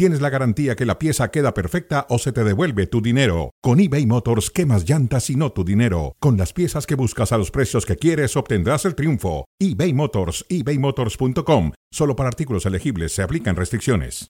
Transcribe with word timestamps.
tienes 0.00 0.22
la 0.22 0.30
garantía 0.30 0.76
que 0.76 0.86
la 0.86 0.98
pieza 0.98 1.30
queda 1.30 1.52
perfecta 1.52 2.06
o 2.08 2.16
se 2.16 2.32
te 2.32 2.42
devuelve 2.42 2.86
tu 2.86 3.02
dinero. 3.02 3.50
Con 3.60 3.80
eBay 3.80 4.06
Motors, 4.06 4.48
quemas 4.48 4.88
llantas 4.88 5.28
y 5.28 5.36
no 5.36 5.52
tu 5.52 5.62
dinero. 5.62 6.16
Con 6.20 6.38
las 6.38 6.54
piezas 6.54 6.86
que 6.86 6.94
buscas 6.94 7.32
a 7.32 7.36
los 7.36 7.50
precios 7.50 7.84
que 7.84 7.96
quieres, 7.96 8.34
obtendrás 8.34 8.86
el 8.86 8.94
triunfo. 8.94 9.44
eBay 9.58 9.92
Motors, 9.92 10.46
ebaymotors.com. 10.48 11.72
Solo 11.92 12.16
para 12.16 12.30
artículos 12.30 12.64
elegibles 12.64 13.12
se 13.12 13.22
aplican 13.22 13.56
restricciones. 13.56 14.26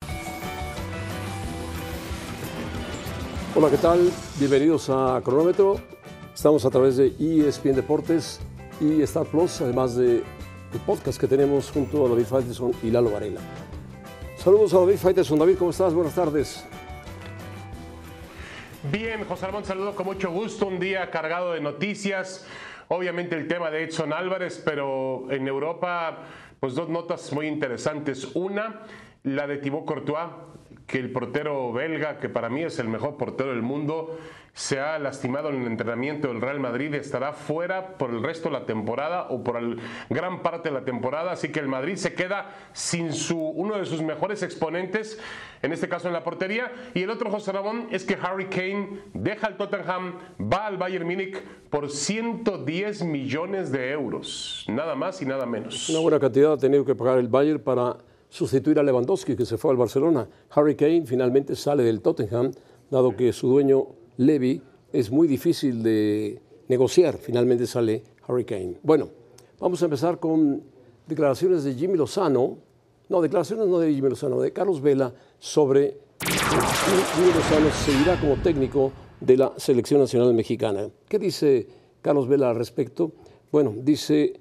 Hola, 3.55 3.71
¿qué 3.71 3.77
tal? 3.77 4.11
Bienvenidos 4.41 4.91
a 4.91 5.21
Cronómetro. 5.25 5.81
Estamos 6.35 6.65
a 6.65 6.71
través 6.71 6.97
de 6.97 7.15
ESPN 7.21 7.77
Deportes 7.77 8.41
y 8.81 9.03
Star 9.03 9.27
Plus, 9.27 9.61
además 9.61 9.95
de 9.95 10.25
el 10.73 10.81
podcast 10.85 11.21
que 11.21 11.29
tenemos 11.29 11.71
junto 11.71 12.07
a 12.07 12.09
David 12.09 12.25
Faitelson 12.25 12.73
y 12.83 12.91
Lalo 12.91 13.13
Varela. 13.13 13.41
Saludos 14.43 14.73
a 14.73 14.79
David 14.79 14.97
Faitelson. 14.97 15.39
David, 15.39 15.59
¿cómo 15.59 15.71
estás? 15.71 15.93
Buenas 15.93 16.15
tardes. 16.15 16.67
Bien, 18.91 19.23
José 19.27 19.45
Ramón, 19.45 19.67
saludo 19.67 19.95
con 19.95 20.07
mucho 20.07 20.31
gusto. 20.31 20.67
Un 20.67 20.81
día 20.81 21.11
cargado 21.11 21.53
de 21.53 21.61
noticias. 21.61 22.47
Obviamente 22.89 23.37
el 23.37 23.47
tema 23.49 23.71
de 23.71 23.83
Edson 23.83 24.15
Álvarez, 24.15 24.63
pero 24.65 25.31
en 25.31 25.47
Europa, 25.47 26.21
pues 26.59 26.75
dos 26.75 26.89
notas 26.89 27.31
muy 27.35 27.49
interesantes. 27.49 28.31
Una, 28.33 28.81
la 29.25 29.47
de 29.47 29.59
Thibaut 29.59 29.85
Courtois, 29.85 30.31
que 30.87 30.97
el 30.97 31.13
portero 31.13 31.71
belga, 31.75 32.19
que 32.19 32.31
para 32.31 32.49
mí 32.49 32.63
es 32.63 32.79
el 32.79 32.89
mejor 32.89 33.19
portero 33.19 33.51
del 33.51 33.61
mundo, 33.61 34.19
se 34.53 34.81
ha 34.81 34.99
lastimado 34.99 35.51
en 35.51 35.63
el 35.63 35.67
entrenamiento 35.67 36.29
del 36.29 36.41
Real 36.41 36.61
Madrid, 36.61 36.95
estará 36.95 37.33
fuera 37.33 37.97
por 37.99 38.11
el 38.11 38.23
resto 38.23 38.49
de 38.49 38.59
la 38.59 38.67
temporada 38.67 39.29
o 39.31 39.43
por 39.43 39.57
el, 39.57 39.79
gran 40.09 40.43
parte 40.43 40.69
de 40.69 40.75
la 40.75 40.85
temporada, 40.85 41.33
así 41.33 41.51
que 41.51 41.61
el 41.61 41.69
Madrid 41.69 41.97
se 41.97 42.15
queda 42.15 42.55
sin 42.73 43.13
su, 43.13 43.39
uno 43.39 43.79
de 43.79 43.87
sus 43.87 44.03
mejores 44.03 44.43
exponentes, 44.43 45.19
en 45.63 45.73
este 45.73 45.89
caso 45.89 46.09
en 46.09 46.15
la 46.15 46.25
portería, 46.25 46.73
y 46.95 47.03
el 47.03 47.11
otro 47.11 47.31
José 47.31 47.53
Ramón 47.53 47.87
es 47.91 48.05
que 48.05 48.19
Harry 48.21 48.47
Kane 48.47 49.01
deja 49.15 49.47
el 49.49 49.57
Tottenham, 49.57 50.19
va 50.41 50.67
al 50.67 50.77
Bayern 50.77 51.07
Múnich 51.07 51.41
por 51.71 51.91
110 51.91 53.05
millones 53.05 53.71
de 53.71 53.91
euros, 53.93 54.65
nada 54.69 54.95
más 54.95 55.23
y 55.23 55.27
nada 55.27 55.47
menos. 55.47 55.89
Una 55.89 56.01
buena 56.01 56.19
cantidad 56.19 56.53
ha 56.53 56.59
tenido 56.59 56.85
que 56.85 56.95
pagar 56.95 57.19
el 57.19 57.29
Bayern 57.29 57.61
para 57.61 57.97
sustituir 58.29 58.79
a 58.79 58.83
Lewandowski, 58.83 59.37
que 59.37 59.45
se 59.45 59.59
fue 59.59 59.71
al 59.71 59.77
Barcelona. 59.77 60.29
Harry 60.51 60.77
Kane 60.77 61.05
finalmente 61.05 61.55
sale 61.57 61.83
del 61.83 62.01
Tottenham, 62.01 62.53
dado 62.91 63.17
que 63.17 63.33
su 63.33 63.49
dueño 63.49 64.00
Levy 64.21 64.61
es 64.93 65.11
muy 65.11 65.27
difícil 65.27 65.83
de 65.83 66.43
negociar. 66.69 67.17
Finalmente 67.17 67.67
sale 67.67 68.03
Harry 68.29 68.45
Kane. 68.45 68.75
Bueno, 68.83 69.09
vamos 69.59 69.81
a 69.81 69.87
empezar 69.87 70.21
con 70.21 70.63
declaraciones 71.07 71.65
de 71.65 71.75
Jimmy 71.75 71.97
Lozano. 71.97 72.59
No, 73.09 73.23
declaraciones 73.23 73.67
no 73.67 73.79
de 73.79 73.95
Jimmy 73.95 74.11
Lozano, 74.11 74.39
de 74.41 74.53
Carlos 74.53 74.83
Vela 74.83 75.15
sobre 75.39 75.97
Jimmy 76.21 77.33
Lozano 77.33 77.71
seguirá 77.71 78.21
como 78.21 78.37
técnico 78.37 78.93
de 79.23 79.39
la 79.39 79.55
Selección 79.57 80.01
Nacional 80.01 80.35
Mexicana. 80.35 80.91
¿Qué 81.09 81.19
dice 81.19 81.67
Carlos 82.03 82.29
Vela 82.29 82.51
al 82.51 82.57
respecto? 82.57 83.13
Bueno, 83.51 83.75
dice 83.75 84.39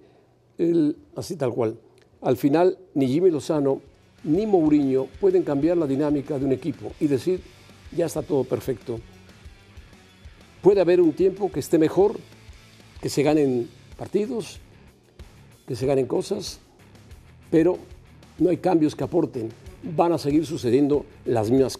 él 0.57 0.97
así 1.15 1.37
tal 1.37 1.53
cual. 1.53 1.77
Al 2.21 2.35
final, 2.35 2.77
ni 2.95 3.07
Jimmy 3.07 3.31
Lozano 3.31 3.79
ni 4.25 4.45
Mourinho 4.45 5.07
pueden 5.21 5.43
cambiar 5.43 5.77
la 5.77 5.87
dinámica 5.87 6.37
de 6.37 6.43
un 6.43 6.51
equipo 6.51 6.91
y 6.99 7.07
decir, 7.07 7.39
ya 7.95 8.07
está 8.07 8.21
todo 8.21 8.43
perfecto. 8.43 8.99
Puede 10.61 10.81
haber 10.81 10.99
un 10.99 11.13
tiempo 11.13 11.51
que 11.51 11.59
esté 11.59 11.77
mejor, 11.77 12.15
que 13.01 13.09
se 13.09 13.23
ganen 13.23 13.69
partidos, 13.97 14.59
que 15.67 15.75
se 15.75 15.85
ganen 15.85 16.05
cosas, 16.05 16.59
pero 17.49 17.77
no 18.37 18.49
hay 18.49 18.57
cambios 18.57 18.95
que 18.95 19.03
aporten. 19.03 19.49
Van 19.83 20.11
a 20.11 20.17
seguir 20.17 20.45
sucediendo 20.45 21.05
las 21.25 21.49
mismas 21.49 21.77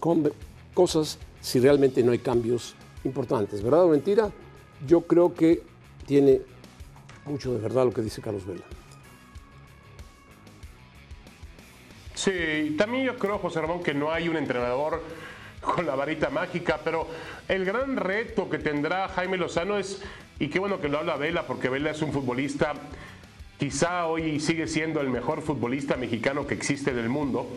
cosas 0.73 1.17
si 1.41 1.59
realmente 1.59 2.03
no 2.03 2.11
hay 2.11 2.19
cambios 2.19 2.75
importantes. 3.03 3.61
¿Verdad 3.61 3.83
o 3.83 3.89
mentira? 3.89 4.31
Yo 4.87 5.01
creo 5.01 5.33
que 5.33 5.61
tiene 6.05 6.41
mucho 7.25 7.53
de 7.53 7.59
verdad 7.59 7.85
lo 7.85 7.91
que 7.91 8.01
dice 8.01 8.21
Carlos 8.21 8.45
Vela. 8.45 8.63
Sí, 12.15 12.75
también 12.77 13.05
yo 13.05 13.17
creo, 13.17 13.37
José 13.39 13.61
Ramón, 13.61 13.81
que 13.81 13.93
no 13.93 14.11
hay 14.11 14.27
un 14.27 14.35
entrenador 14.35 15.01
con 15.69 15.85
la 15.85 15.95
varita 15.95 16.29
mágica, 16.29 16.79
pero 16.83 17.07
el 17.47 17.65
gran 17.65 17.95
reto 17.95 18.49
que 18.49 18.57
tendrá 18.57 19.07
Jaime 19.09 19.37
Lozano 19.37 19.77
es, 19.77 20.01
y 20.39 20.47
qué 20.47 20.59
bueno 20.59 20.81
que 20.81 20.89
lo 20.89 20.99
habla 20.99 21.15
Vela, 21.15 21.45
porque 21.45 21.69
Vela 21.69 21.91
es 21.91 22.01
un 22.01 22.11
futbolista, 22.11 22.73
quizá 23.57 24.07
hoy 24.07 24.39
sigue 24.39 24.67
siendo 24.67 25.01
el 25.01 25.09
mejor 25.09 25.41
futbolista 25.41 25.95
mexicano 25.95 26.47
que 26.47 26.55
existe 26.55 26.93
del 26.93 27.09
mundo, 27.09 27.47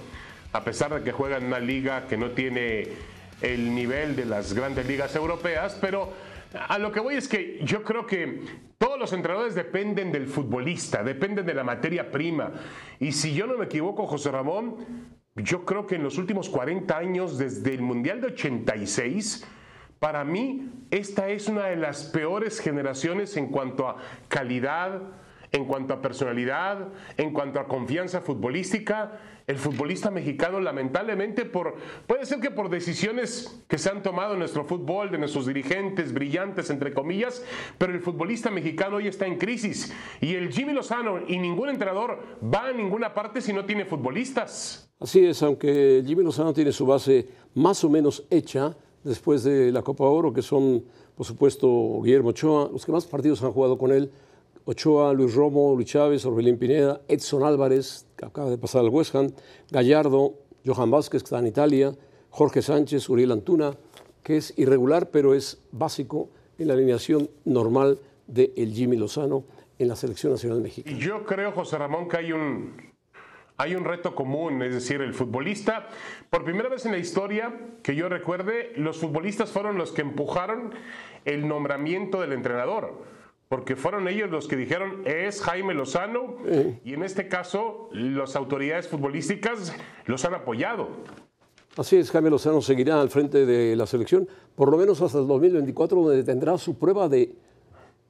a 0.53 0.63
pesar 0.63 0.95
de 0.95 1.03
que 1.03 1.13
juega 1.13 1.39
en 1.39 1.47
una 1.47 1.59
liga 1.59 2.07
que 2.07 2.17
no 2.17 2.31
tiene 2.31 2.89
el 3.41 3.75
nivel 3.75 4.15
de 4.15 4.27
las 4.27 4.53
grandes 4.53 4.87
ligas 4.87 5.17
europeas, 5.17 5.77
pero 5.81 6.13
a 6.69 6.79
lo 6.79 6.93
que 6.93 7.01
voy 7.01 7.15
es 7.17 7.29
que 7.29 7.61
yo 7.65 7.83
creo 7.83 8.07
que 8.07 8.43
todos 8.79 8.99
los 8.99 9.13
entrenadores 9.13 9.55
dependen 9.55 10.13
del 10.13 10.27
futbolista, 10.27 11.03
dependen 11.03 11.47
de 11.47 11.55
la 11.55 11.65
materia 11.65 12.11
prima. 12.11 12.53
Y 13.01 13.13
si 13.13 13.33
yo 13.33 13.47
no 13.47 13.57
me 13.57 13.65
equivoco, 13.65 14.07
José 14.07 14.31
Ramón, 14.31 14.77
yo 15.37 15.65
creo 15.65 15.87
que 15.87 15.95
en 15.95 16.03
los 16.03 16.19
últimos 16.19 16.49
40 16.51 16.97
años, 16.97 17.39
desde 17.39 17.73
el 17.73 17.83
Mundial 17.83 18.21
de 18.21 18.29
86, 18.29 19.47
para 19.99 20.25
mí 20.25 20.71
esta 20.91 21.29
es 21.29 21.49
una 21.49 21.67
de 21.67 21.77
las 21.77 22.05
peores 22.05 22.61
generaciones 22.61 23.37
en 23.37 23.49
cuanto 23.49 23.89
a 23.89 23.97
calidad, 24.29 25.01
en 25.53 25.67
cuanto 25.67 25.95
a 25.95 26.03
personalidad, 26.03 26.89
en 27.17 27.33
cuanto 27.33 27.61
a 27.61 27.69
confianza 27.69 28.21
futbolística 28.21 29.21
el 29.47 29.59
futbolista 29.59 30.11
mexicano 30.11 30.61
lamentablemente 30.61 31.45
por 31.45 31.75
puede 32.07 32.27
ser 32.27 32.41
que 32.41 32.51
por 32.51 32.71
decisiones 32.71 33.63
que 33.69 33.79
se 33.79 33.91
han 33.91 34.03
tomado 34.03 34.35
en 34.35 34.39
nuestro 34.39 34.65
fútbol 34.65 35.11
de 35.11 35.19
nuestros 35.19 35.47
dirigentes 35.47 36.13
brillantes 36.13 36.71
entre 36.71 36.93
comillas, 36.93 37.45
pero 37.79 37.93
el 37.93 38.01
futbolista 38.01 38.51
mexicano 38.51 38.97
hoy 38.97 39.09
está 39.09 39.27
en 39.27 39.39
crisis 39.39 39.93
y 40.21 40.35
el 40.35 40.53
Jimmy 40.53 40.73
Lozano 40.73 41.21
y 41.27 41.39
ningún 41.39 41.69
entrenador 41.69 42.21
va 42.43 42.69
a 42.69 42.73
ninguna 42.73 43.15
parte 43.15 43.41
si 43.41 43.53
no 43.53 43.65
tiene 43.65 43.85
futbolistas. 43.85 44.91
Así 45.01 45.25
es, 45.25 45.43
aunque 45.43 46.03
Jimmy 46.07 46.23
Lozano 46.23 46.53
tiene 46.53 46.73
su 46.73 46.87
base 46.87 47.29
más 47.55 47.83
o 47.85 47.91
menos 47.91 48.25
hecha 48.31 48.77
después 49.03 49.43
de 49.43 49.73
la 49.73 49.83
Copa 49.83 50.05
Oro, 50.05 50.33
que 50.33 50.43
son 50.43 50.85
por 51.17 51.27
supuesto 51.27 52.01
Guillermo 52.03 52.31
Ochoa, 52.31 52.71
los 52.73 52.87
que 52.87 52.93
más 52.93 53.05
partidos 53.07 53.43
han 53.43 53.53
jugado 53.53 53.77
con 53.77 53.91
él, 53.91 54.11
Ochoa, 54.65 55.13
Luis 55.13 55.35
Romo, 55.35 55.75
Luis 55.75 55.89
Chávez, 55.89 56.25
Orbelín 56.25 56.59
Pineda, 56.59 57.01
Edson 57.09 57.43
Álvarez, 57.43 58.07
que 58.17 58.25
acaba 58.25 58.51
de 58.51 58.59
pasar 58.59 58.83
al 58.83 58.91
West 58.91 59.15
Ham, 59.15 59.33
Gallardo, 59.71 60.35
Johan 60.65 60.91
Vázquez, 60.91 61.23
que 61.23 61.27
está 61.27 61.39
en 61.41 61.49
Italia, 61.49 61.93
Jorge 62.31 62.63
Sánchez, 62.63 63.09
Uriel 63.09 63.33
Antuna, 63.33 63.77
que 64.23 64.37
es 64.37 64.57
irregular, 64.57 65.11
pero 65.11 65.35
es 65.35 65.61
básico 65.73 66.31
en 66.59 66.69
la 66.69 66.75
alineación 66.75 67.29
normal 67.45 67.99
de 68.27 68.53
el 68.57 68.73
Jimmy 68.73 68.97
Lozano 68.97 69.45
en 69.79 69.89
la 69.89 69.97
Selección 69.97 70.33
Nacional 70.33 70.59
de 70.59 70.65
México. 70.65 70.91
Yo 70.91 71.25
creo, 71.25 71.51
José 71.53 71.77
Ramón, 71.79 72.09
que 72.09 72.19
hay 72.19 72.33
un, 72.33 72.93
hay 73.57 73.75
un 73.75 73.85
reto 73.85 74.15
común, 74.15 74.63
es 74.63 74.73
decir, 74.73 75.01
el 75.01 75.13
futbolista, 75.13 75.89
por 76.31 76.45
primera 76.45 76.69
vez 76.69 76.87
en 76.87 76.93
la 76.93 76.99
historia 76.99 77.53
que 77.83 77.97
yo 77.97 78.09
recuerde, 78.09 78.73
los 78.77 78.99
futbolistas 78.99 79.51
fueron 79.51 79.77
los 79.77 79.91
que 79.91 80.03
empujaron 80.03 80.73
el 81.25 81.49
nombramiento 81.49 82.21
del 82.21 82.33
entrenador 82.33 83.22
porque 83.53 83.77
fueron 83.77 84.09
ellos 84.09 84.31
los 84.31 84.49
que 84.49 84.57
dijeron 84.57 85.03
es 85.05 85.43
Jaime 85.43 85.75
Lozano 85.75 86.37
y 86.87 86.95
en 86.95 87.03
este 87.03 87.29
caso 87.29 87.91
las 87.93 88.35
autoridades 88.35 88.89
futbolísticas 88.89 89.75
los 90.07 90.25
han 90.25 90.33
apoyado. 90.33 90.89
Así 91.77 91.97
es, 91.97 92.11
Jaime 92.11 92.31
Lozano 92.31 92.63
seguirá 92.63 92.99
al 92.99 93.11
frente 93.11 93.45
de 93.45 93.77
la 93.77 93.85
selección, 93.85 94.27
por 94.57 94.71
lo 94.71 94.79
menos 94.79 95.03
hasta 95.03 95.19
el 95.19 95.27
2024, 95.27 96.01
donde 96.01 96.25
tendrá 96.25 96.57
su 96.57 96.79
prueba 96.79 97.11
de 97.11 97.35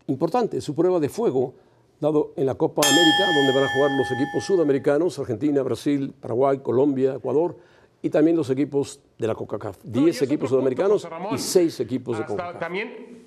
importante, 0.06 0.60
su 0.60 0.76
prueba 0.76 1.00
de 1.00 1.08
fuego, 1.08 1.54
dado 1.98 2.34
en 2.36 2.46
la 2.46 2.54
Copa 2.54 2.82
América, 2.86 3.36
donde 3.36 3.52
van 3.52 3.64
a 3.68 3.74
jugar 3.74 3.90
los 3.98 4.12
equipos 4.12 4.44
sudamericanos, 4.44 5.18
Argentina, 5.18 5.60
Brasil, 5.62 6.14
Paraguay, 6.20 6.58
Colombia, 6.58 7.16
Ecuador, 7.16 7.56
y 8.00 8.10
también 8.10 8.36
los 8.36 8.48
equipos 8.48 9.00
de 9.18 9.26
la 9.26 9.34
CONCACAF. 9.34 9.78
Diez 9.82 10.22
equipos 10.22 10.50
sudamericanos 10.50 11.04
y 11.32 11.38
seis 11.38 11.80
equipos 11.80 12.16
de 12.16 12.26
CONCACAF. 12.26 12.60
También, 12.60 13.24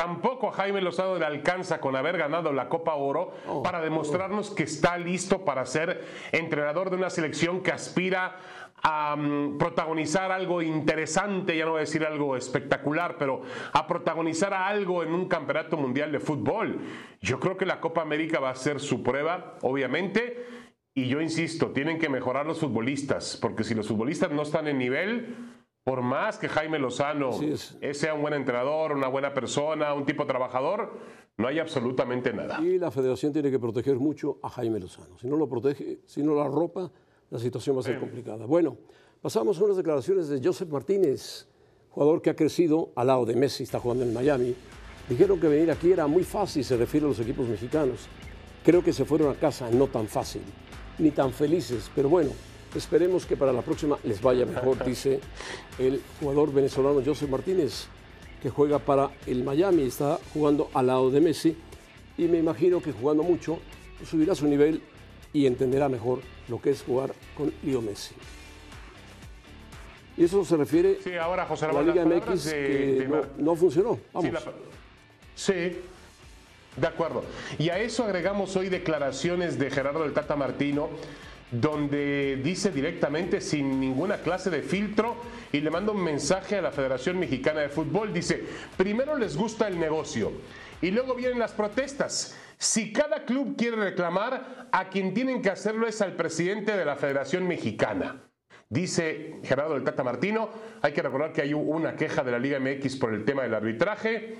Tampoco 0.00 0.48
a 0.48 0.52
Jaime 0.52 0.80
Lozano 0.80 1.18
le 1.18 1.26
alcanza 1.26 1.78
con 1.78 1.94
haber 1.94 2.16
ganado 2.16 2.54
la 2.54 2.70
Copa 2.70 2.94
Oro 2.94 3.34
oh, 3.46 3.62
para 3.62 3.82
demostrarnos 3.82 4.48
que 4.48 4.62
está 4.62 4.96
listo 4.96 5.44
para 5.44 5.66
ser 5.66 6.02
entrenador 6.32 6.88
de 6.88 6.96
una 6.96 7.10
selección 7.10 7.62
que 7.62 7.70
aspira 7.70 8.36
a 8.82 9.14
mm, 9.14 9.58
protagonizar 9.58 10.32
algo 10.32 10.62
interesante, 10.62 11.54
ya 11.54 11.66
no 11.66 11.72
voy 11.72 11.80
a 11.80 11.80
decir 11.80 12.06
algo 12.06 12.34
espectacular, 12.34 13.16
pero 13.18 13.42
a 13.74 13.86
protagonizar 13.86 14.54
algo 14.54 15.02
en 15.02 15.12
un 15.12 15.28
campeonato 15.28 15.76
mundial 15.76 16.10
de 16.12 16.20
fútbol. 16.20 16.78
Yo 17.20 17.38
creo 17.38 17.58
que 17.58 17.66
la 17.66 17.78
Copa 17.78 18.00
América 18.00 18.40
va 18.40 18.48
a 18.48 18.54
ser 18.54 18.80
su 18.80 19.02
prueba, 19.02 19.58
obviamente, 19.60 20.46
Y 20.94 21.08
yo 21.08 21.20
insisto, 21.20 21.72
tienen 21.72 21.98
que 21.98 22.08
mejorar 22.08 22.46
los 22.46 22.58
futbolistas, 22.58 23.38
porque 23.40 23.64
si 23.64 23.74
los 23.74 23.86
futbolistas 23.86 24.32
no 24.32 24.42
están 24.42 24.66
en 24.66 24.78
nivel, 24.78 25.36
por 25.84 26.02
más 26.02 26.38
que 26.38 26.48
Jaime 26.48 26.78
Lozano 26.78 27.30
sea 27.92 28.14
un 28.14 28.22
buen 28.22 28.34
entrenador, 28.34 28.92
una 28.92 29.08
buena 29.08 29.32
persona, 29.32 29.94
un 29.94 30.04
tipo 30.04 30.26
trabajador, 30.26 30.92
no 31.38 31.48
hay 31.48 31.58
absolutamente 31.58 32.32
nada. 32.32 32.60
Y 32.60 32.78
la 32.78 32.90
federación 32.90 33.32
tiene 33.32 33.50
que 33.50 33.58
proteger 33.58 33.96
mucho 33.96 34.38
a 34.42 34.50
Jaime 34.50 34.78
Lozano. 34.78 35.18
Si 35.18 35.26
no 35.26 35.36
lo 35.36 35.48
protege, 35.48 36.00
si 36.04 36.22
no 36.22 36.34
lo 36.34 36.42
arropa, 36.42 36.92
la 37.30 37.38
situación 37.38 37.76
va 37.76 37.80
a 37.80 37.84
ser 37.84 37.98
complicada. 37.98 38.44
Bueno, 38.44 38.76
pasamos 39.22 39.58
a 39.58 39.64
unas 39.64 39.76
declaraciones 39.76 40.28
de 40.28 40.40
Joseph 40.42 40.68
Martínez, 40.68 41.48
jugador 41.88 42.20
que 42.20 42.30
ha 42.30 42.36
crecido 42.36 42.92
al 42.94 43.06
lado 43.06 43.24
de 43.24 43.34
Messi, 43.34 43.62
está 43.62 43.80
jugando 43.80 44.04
en 44.04 44.12
Miami. 44.12 44.54
Dijeron 45.08 45.40
que 45.40 45.48
venir 45.48 45.70
aquí 45.70 45.90
era 45.90 46.06
muy 46.06 46.24
fácil, 46.24 46.62
se 46.62 46.76
refiere 46.76 47.06
a 47.06 47.08
los 47.08 47.20
equipos 47.20 47.48
mexicanos. 47.48 48.06
Creo 48.62 48.84
que 48.84 48.92
se 48.92 49.06
fueron 49.06 49.30
a 49.30 49.34
casa 49.34 49.70
no 49.70 49.86
tan 49.86 50.06
fácil, 50.06 50.42
ni 50.98 51.10
tan 51.10 51.32
felices, 51.32 51.90
pero 51.94 52.10
bueno, 52.10 52.30
esperemos 52.74 53.26
que 53.26 53.36
para 53.36 53.52
la 53.52 53.62
próxima 53.62 53.98
les 54.04 54.20
vaya 54.20 54.46
mejor, 54.46 54.84
dice 54.86 55.20
el 55.78 56.00
jugador 56.18 56.52
venezolano 56.52 57.02
Joseph 57.04 57.30
Martínez 57.30 57.86
que 58.42 58.50
juega 58.50 58.78
para 58.78 59.10
el 59.26 59.44
Miami, 59.44 59.82
está 59.82 60.18
jugando 60.32 60.70
al 60.72 60.86
lado 60.86 61.10
de 61.10 61.20
Messi 61.20 61.56
y 62.16 62.24
me 62.24 62.38
imagino 62.38 62.80
que 62.80 62.92
jugando 62.92 63.22
mucho 63.22 63.58
subirá 64.08 64.34
su 64.34 64.46
nivel 64.46 64.82
y 65.32 65.46
entenderá 65.46 65.88
mejor 65.88 66.20
lo 66.48 66.60
que 66.60 66.70
es 66.70 66.82
jugar 66.82 67.12
con 67.36 67.52
Leo 67.62 67.82
Messi. 67.82 68.14
Y 70.16 70.24
eso 70.24 70.44
se 70.44 70.56
refiere 70.56 70.98
ahora, 71.18 71.46
José 71.46 71.66
a 71.66 71.72
la 71.72 71.82
Liga 71.82 72.04
MX 72.04 72.44
que 72.44 73.08
no, 73.38 73.56
funcionó. 73.56 73.98
Vamos. 74.12 74.30
Sí, 75.34 75.52
sí, 75.52 75.76
de 76.76 76.86
acuerdo. 76.86 77.24
Y 77.58 77.70
a 77.70 77.78
eso 77.78 78.04
agregamos 78.04 78.54
hoy 78.56 78.68
declaraciones 78.68 79.58
de 79.58 79.70
Gerardo 79.70 80.02
del 80.02 80.12
Tata 80.12 80.36
Martino 80.36 80.90
donde 81.50 82.40
dice 82.42 82.70
directamente 82.70 83.40
sin 83.40 83.80
ninguna 83.80 84.18
clase 84.18 84.50
de 84.50 84.62
filtro 84.62 85.16
y 85.52 85.60
le 85.60 85.70
manda 85.70 85.92
un 85.92 86.02
mensaje 86.02 86.56
a 86.56 86.62
la 86.62 86.70
Federación 86.70 87.18
Mexicana 87.18 87.60
de 87.60 87.68
Fútbol. 87.68 88.12
Dice, 88.12 88.44
primero 88.76 89.16
les 89.16 89.36
gusta 89.36 89.66
el 89.68 89.78
negocio 89.78 90.32
y 90.80 90.90
luego 90.90 91.14
vienen 91.14 91.38
las 91.38 91.52
protestas. 91.52 92.36
Si 92.56 92.92
cada 92.92 93.24
club 93.24 93.56
quiere 93.56 93.76
reclamar, 93.76 94.68
a 94.72 94.88
quien 94.88 95.14
tienen 95.14 95.42
que 95.42 95.50
hacerlo 95.50 95.86
es 95.86 96.00
al 96.00 96.14
presidente 96.14 96.76
de 96.76 96.84
la 96.84 96.96
Federación 96.96 97.48
Mexicana. 97.48 98.22
Dice 98.68 99.40
Gerardo 99.42 99.74
del 99.74 99.82
Tata 99.82 100.04
Martino, 100.04 100.48
hay 100.80 100.92
que 100.92 101.02
recordar 101.02 101.32
que 101.32 101.42
hay 101.42 101.54
una 101.54 101.96
queja 101.96 102.22
de 102.22 102.30
la 102.30 102.38
Liga 102.38 102.60
MX 102.60 102.96
por 102.96 103.12
el 103.12 103.24
tema 103.24 103.42
del 103.42 103.54
arbitraje. 103.54 104.36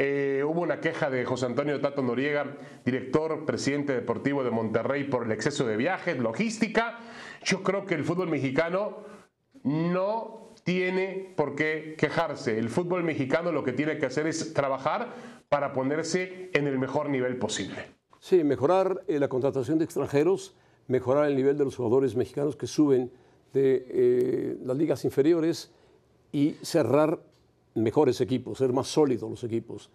Eh, 0.00 0.44
hubo 0.46 0.60
una 0.60 0.80
queja 0.80 1.10
de 1.10 1.24
José 1.24 1.46
Antonio 1.46 1.80
Tato 1.80 2.02
Noriega, 2.02 2.56
director, 2.84 3.44
presidente 3.44 3.92
deportivo 3.92 4.44
de 4.44 4.52
Monterrey, 4.52 5.04
por 5.04 5.24
el 5.24 5.32
exceso 5.32 5.66
de 5.66 5.76
viajes, 5.76 6.16
logística. 6.18 7.00
Yo 7.42 7.64
creo 7.64 7.84
que 7.84 7.96
el 7.96 8.04
fútbol 8.04 8.28
mexicano 8.28 8.98
no 9.64 10.54
tiene 10.62 11.34
por 11.36 11.56
qué 11.56 11.96
quejarse. 11.98 12.60
El 12.60 12.68
fútbol 12.68 13.02
mexicano 13.02 13.50
lo 13.50 13.64
que 13.64 13.72
tiene 13.72 13.98
que 13.98 14.06
hacer 14.06 14.28
es 14.28 14.54
trabajar 14.54 15.14
para 15.48 15.72
ponerse 15.72 16.50
en 16.54 16.68
el 16.68 16.78
mejor 16.78 17.10
nivel 17.10 17.36
posible. 17.36 17.86
Sí, 18.20 18.44
mejorar 18.44 19.02
eh, 19.08 19.18
la 19.18 19.28
contratación 19.28 19.78
de 19.78 19.84
extranjeros, 19.84 20.54
mejorar 20.86 21.26
el 21.26 21.34
nivel 21.34 21.58
de 21.58 21.64
los 21.64 21.74
jugadores 21.74 22.14
mexicanos 22.14 22.54
que 22.54 22.68
suben 22.68 23.10
de 23.52 23.84
eh, 23.88 24.58
las 24.62 24.76
ligas 24.76 25.04
inferiores 25.04 25.72
y 26.30 26.56
cerrar 26.62 27.18
mejores 27.82 28.20
equipos, 28.20 28.58
ser 28.58 28.72
más 28.72 28.88
sólidos 28.88 29.30
los 29.30 29.44
equipos. 29.44 29.90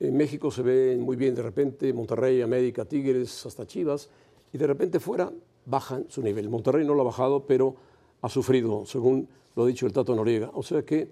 En 0.00 0.16
México 0.16 0.50
se 0.50 0.62
ve 0.62 0.96
muy 0.98 1.16
bien 1.16 1.34
de 1.34 1.42
repente 1.42 1.92
Monterrey, 1.92 2.40
América, 2.40 2.84
Tigres, 2.84 3.46
hasta 3.46 3.66
Chivas, 3.66 4.08
y 4.52 4.58
de 4.58 4.66
repente 4.66 5.00
fuera 5.00 5.32
bajan 5.66 6.06
su 6.08 6.22
nivel. 6.22 6.48
Monterrey 6.48 6.86
no 6.86 6.94
lo 6.94 7.02
ha 7.02 7.04
bajado, 7.04 7.44
pero 7.46 7.74
ha 8.22 8.28
sufrido, 8.28 8.84
según 8.86 9.28
lo 9.54 9.64
ha 9.64 9.66
dicho 9.66 9.86
el 9.86 9.92
Tato 9.92 10.14
Noriega. 10.14 10.50
O 10.54 10.62
sea 10.62 10.82
que, 10.82 11.10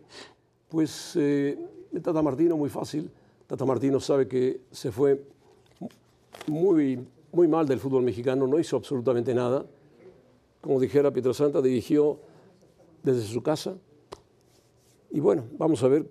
pues, 0.69 1.17
eh, 1.17 1.59
el 1.93 2.03
Tata 2.03 2.23
Martino 2.23 2.57
muy 2.57 2.71
fácil. 2.71 3.11
Tata 3.47 3.65
Martino 3.65 4.01
sabe 4.01 4.27
que 4.27 4.61
se 4.71 4.91
fue 4.91 5.23
muy, 6.47 7.07
muy 7.33 7.49
mal 7.49 7.67
del 7.67 7.81
fútbol 7.81 8.03
mexicano, 8.03 8.47
no 8.47 8.59
hizo 8.59 8.77
absolutamente 8.77 9.35
nada. 9.35 9.67
Como 10.61 10.81
dijera 10.81 11.13
Santa, 11.33 11.61
dirigió 11.61 12.19
desde 13.03 13.23
su 13.23 13.43
casa, 13.43 13.77
y 15.11 15.21
bueno, 15.21 15.45
vamos 15.53 15.83
a 15.83 15.89
ver 15.89 16.07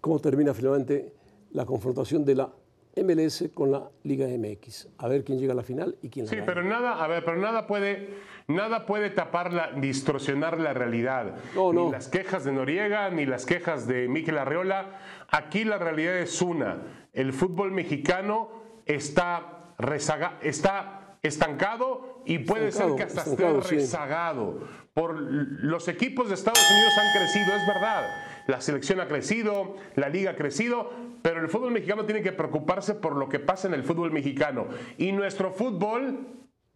cómo 0.00 0.18
termina 0.20 0.54
finalmente 0.54 1.12
la 1.50 1.64
confrontación 1.64 2.24
de 2.24 2.34
la 2.34 2.52
MLS 2.96 3.50
con 3.52 3.70
la 3.70 3.90
Liga 4.04 4.26
MX. 4.26 4.88
A 4.98 5.08
ver 5.08 5.22
quién 5.24 5.38
llega 5.38 5.52
a 5.52 5.56
la 5.56 5.62
final 5.62 5.96
y 6.00 6.08
quién 6.08 6.26
la 6.26 6.30
Sí, 6.30 6.38
pero 6.46 6.62
nada, 6.62 7.02
a 7.02 7.06
ver, 7.06 7.24
pero 7.24 7.36
nada 7.36 7.66
puede, 7.66 8.14
nada 8.48 8.86
puede 8.86 9.10
tapar 9.10 9.52
la, 9.52 9.72
distorsionar 9.72 10.58
la 10.58 10.72
realidad. 10.72 11.34
No, 11.54 11.72
ni 11.72 11.90
las 11.90 12.08
quejas 12.08 12.44
de 12.44 12.52
Noriega, 12.52 13.10
ni 13.10 13.26
las 13.26 13.44
quejas 13.44 13.86
de 13.86 14.08
Miquel 14.08 14.38
Arreola. 14.38 15.00
Aquí 15.28 15.64
la 15.64 15.78
realidad 15.78 16.18
es 16.18 16.40
una. 16.40 16.78
El 17.12 17.32
fútbol 17.32 17.72
mexicano 17.72 18.48
está 18.86 19.74
rezaga, 19.78 20.38
está 20.42 21.05
estancado 21.26 22.22
y 22.24 22.38
puede 22.38 22.72
ser 22.72 22.94
que 22.96 23.02
hasta 23.02 23.22
esté 23.22 23.60
rezagado 23.60 24.60
por 24.94 25.14
los 25.20 25.88
equipos 25.88 26.28
de 26.28 26.34
Estados 26.34 26.64
Unidos 26.70 26.92
han 26.98 27.20
crecido, 27.20 27.54
es 27.54 27.66
verdad. 27.66 28.08
La 28.46 28.60
selección 28.60 29.00
ha 29.00 29.08
crecido, 29.08 29.76
la 29.94 30.08
liga 30.08 30.30
ha 30.30 30.36
crecido, 30.36 30.90
pero 31.22 31.40
el 31.40 31.48
fútbol 31.48 31.72
mexicano 31.72 32.06
tiene 32.06 32.22
que 32.22 32.32
preocuparse 32.32 32.94
por 32.94 33.16
lo 33.16 33.28
que 33.28 33.38
pasa 33.38 33.68
en 33.68 33.74
el 33.74 33.82
fútbol 33.82 34.12
mexicano. 34.12 34.68
Y 34.96 35.12
nuestro 35.12 35.52
fútbol 35.52 36.26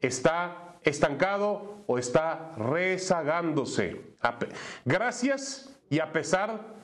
está 0.01 0.77
estancado 0.83 1.85
o 1.87 1.99
está 1.99 2.53
rezagándose. 2.57 4.17
Gracias 4.85 5.81
y 5.89 6.01
a 6.01 6.13
pesar 6.13 6.80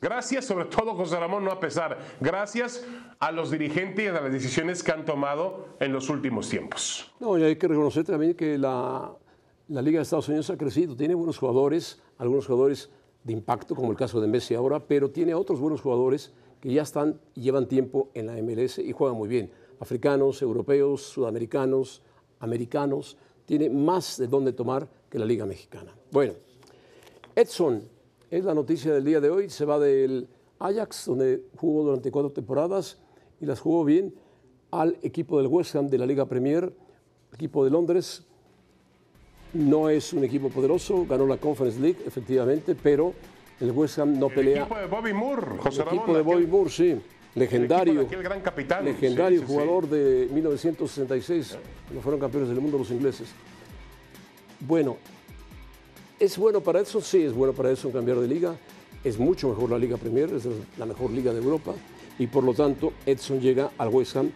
Gracias, 0.00 0.46
sobre 0.46 0.64
todo 0.64 0.94
José 0.94 1.20
Ramón, 1.20 1.44
no 1.44 1.50
a 1.50 1.60
pesar, 1.60 1.98
gracias 2.20 2.86
a 3.18 3.30
los 3.32 3.50
dirigentes 3.50 4.04
y 4.04 4.08
a 4.08 4.12
las 4.12 4.32
decisiones 4.32 4.82
que 4.82 4.92
han 4.92 5.04
tomado 5.04 5.68
en 5.78 5.92
los 5.92 6.08
últimos 6.08 6.48
tiempos. 6.48 7.12
No, 7.20 7.36
y 7.36 7.42
hay 7.42 7.56
que 7.56 7.68
reconocer 7.68 8.04
también 8.04 8.34
que 8.34 8.56
la, 8.56 9.12
la 9.68 9.82
Liga 9.82 9.98
de 9.98 10.04
Estados 10.04 10.28
Unidos 10.28 10.48
ha 10.48 10.56
crecido, 10.56 10.96
tiene 10.96 11.14
buenos 11.14 11.36
jugadores, 11.36 12.00
algunos 12.16 12.46
jugadores 12.46 12.90
de 13.24 13.34
impacto, 13.34 13.74
como 13.74 13.90
el 13.90 13.96
caso 13.98 14.22
de 14.22 14.26
Messi 14.26 14.54
ahora, 14.54 14.80
pero 14.80 15.10
tiene 15.10 15.34
otros 15.34 15.60
buenos 15.60 15.82
jugadores 15.82 16.32
que 16.60 16.72
ya 16.72 16.82
están 16.82 17.20
y 17.34 17.42
llevan 17.42 17.66
tiempo 17.66 18.10
en 18.14 18.26
la 18.26 18.34
MLS 18.42 18.78
y 18.78 18.92
juegan 18.92 19.18
muy 19.18 19.28
bien. 19.28 19.50
Africanos, 19.80 20.40
europeos, 20.40 21.02
sudamericanos, 21.02 22.02
americanos, 22.38 23.18
tiene 23.44 23.68
más 23.68 24.16
de 24.16 24.26
dónde 24.28 24.52
tomar 24.52 24.88
que 25.10 25.18
la 25.18 25.26
Liga 25.26 25.44
Mexicana. 25.44 25.94
Bueno, 26.10 26.34
Edson 27.34 27.82
es 28.30 28.44
la 28.44 28.54
noticia 28.54 28.92
del 28.92 29.04
día 29.04 29.20
de 29.20 29.28
hoy, 29.28 29.50
se 29.50 29.64
va 29.64 29.78
del 29.78 30.28
Ajax, 30.60 31.06
donde 31.06 31.42
jugó 31.56 31.82
durante 31.84 32.10
cuatro 32.10 32.30
temporadas 32.30 32.98
y 33.40 33.46
las 33.46 33.60
jugó 33.60 33.84
bien, 33.84 34.14
al 34.70 34.96
equipo 35.02 35.38
del 35.38 35.48
West 35.48 35.74
Ham 35.74 35.88
de 35.88 35.98
la 35.98 36.06
Liga 36.06 36.26
Premier, 36.26 36.72
equipo 37.34 37.64
de 37.64 37.70
Londres, 37.70 38.24
no 39.52 39.88
es 39.88 40.12
un 40.12 40.22
equipo 40.22 40.48
poderoso, 40.48 41.06
ganó 41.06 41.26
la 41.26 41.38
Conference 41.38 41.80
League, 41.80 41.98
efectivamente, 42.06 42.76
pero 42.80 43.14
el 43.58 43.72
West 43.72 43.98
Ham 43.98 44.18
no 44.18 44.28
pelea. 44.28 44.58
El 44.58 44.62
equipo 44.62 44.78
de 44.78 44.86
Bobby 44.86 45.12
Moore, 45.12 45.46
José 45.58 45.82
El 45.82 45.88
equipo 45.88 46.14
de 46.14 46.22
Bobby 46.22 46.46
Moore, 46.46 46.70
sí. 46.70 46.96
Legendario. 47.34 48.00
El 48.02 48.22
gran 48.22 48.40
capitán. 48.40 48.84
Legendario 48.84 49.42
jugador 49.46 49.88
de 49.88 50.28
1966, 50.32 51.58
cuando 51.86 52.02
fueron 52.02 52.20
campeones 52.20 52.48
del 52.48 52.60
mundo 52.60 52.78
los 52.78 52.90
ingleses. 52.90 53.28
Bueno, 54.60 54.96
¿es 56.20 56.36
bueno 56.36 56.60
para 56.60 56.80
Edson? 56.80 57.00
Sí, 57.00 57.22
es 57.22 57.32
bueno 57.32 57.54
para 57.54 57.70
Edson 57.70 57.90
cambiar 57.90 58.20
de 58.20 58.28
liga. 58.28 58.54
Es 59.02 59.18
mucho 59.18 59.48
mejor 59.48 59.70
la 59.70 59.78
Liga 59.78 59.96
Premier, 59.96 60.30
es 60.34 60.46
la 60.78 60.84
mejor 60.84 61.10
liga 61.10 61.32
de 61.32 61.40
Europa. 61.40 61.74
Y 62.18 62.26
por 62.26 62.44
lo 62.44 62.52
tanto, 62.52 62.92
Edson 63.06 63.40
llega 63.40 63.70
al 63.78 63.88
West 63.88 64.14
Ham 64.16 64.30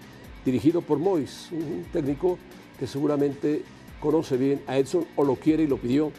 dirigido 0.46 0.80
por 0.80 0.98
Moyes, 0.98 1.50
un 1.52 1.84
técnico 1.92 2.38
que 2.78 2.86
seguramente 2.86 3.62
conoce 4.00 4.38
bien 4.38 4.62
a 4.66 4.78
Edson 4.78 5.06
o 5.16 5.24
lo 5.24 5.36
quiere 5.36 5.64
y 5.64 5.66
lo 5.66 5.76
pidió 5.76 6.10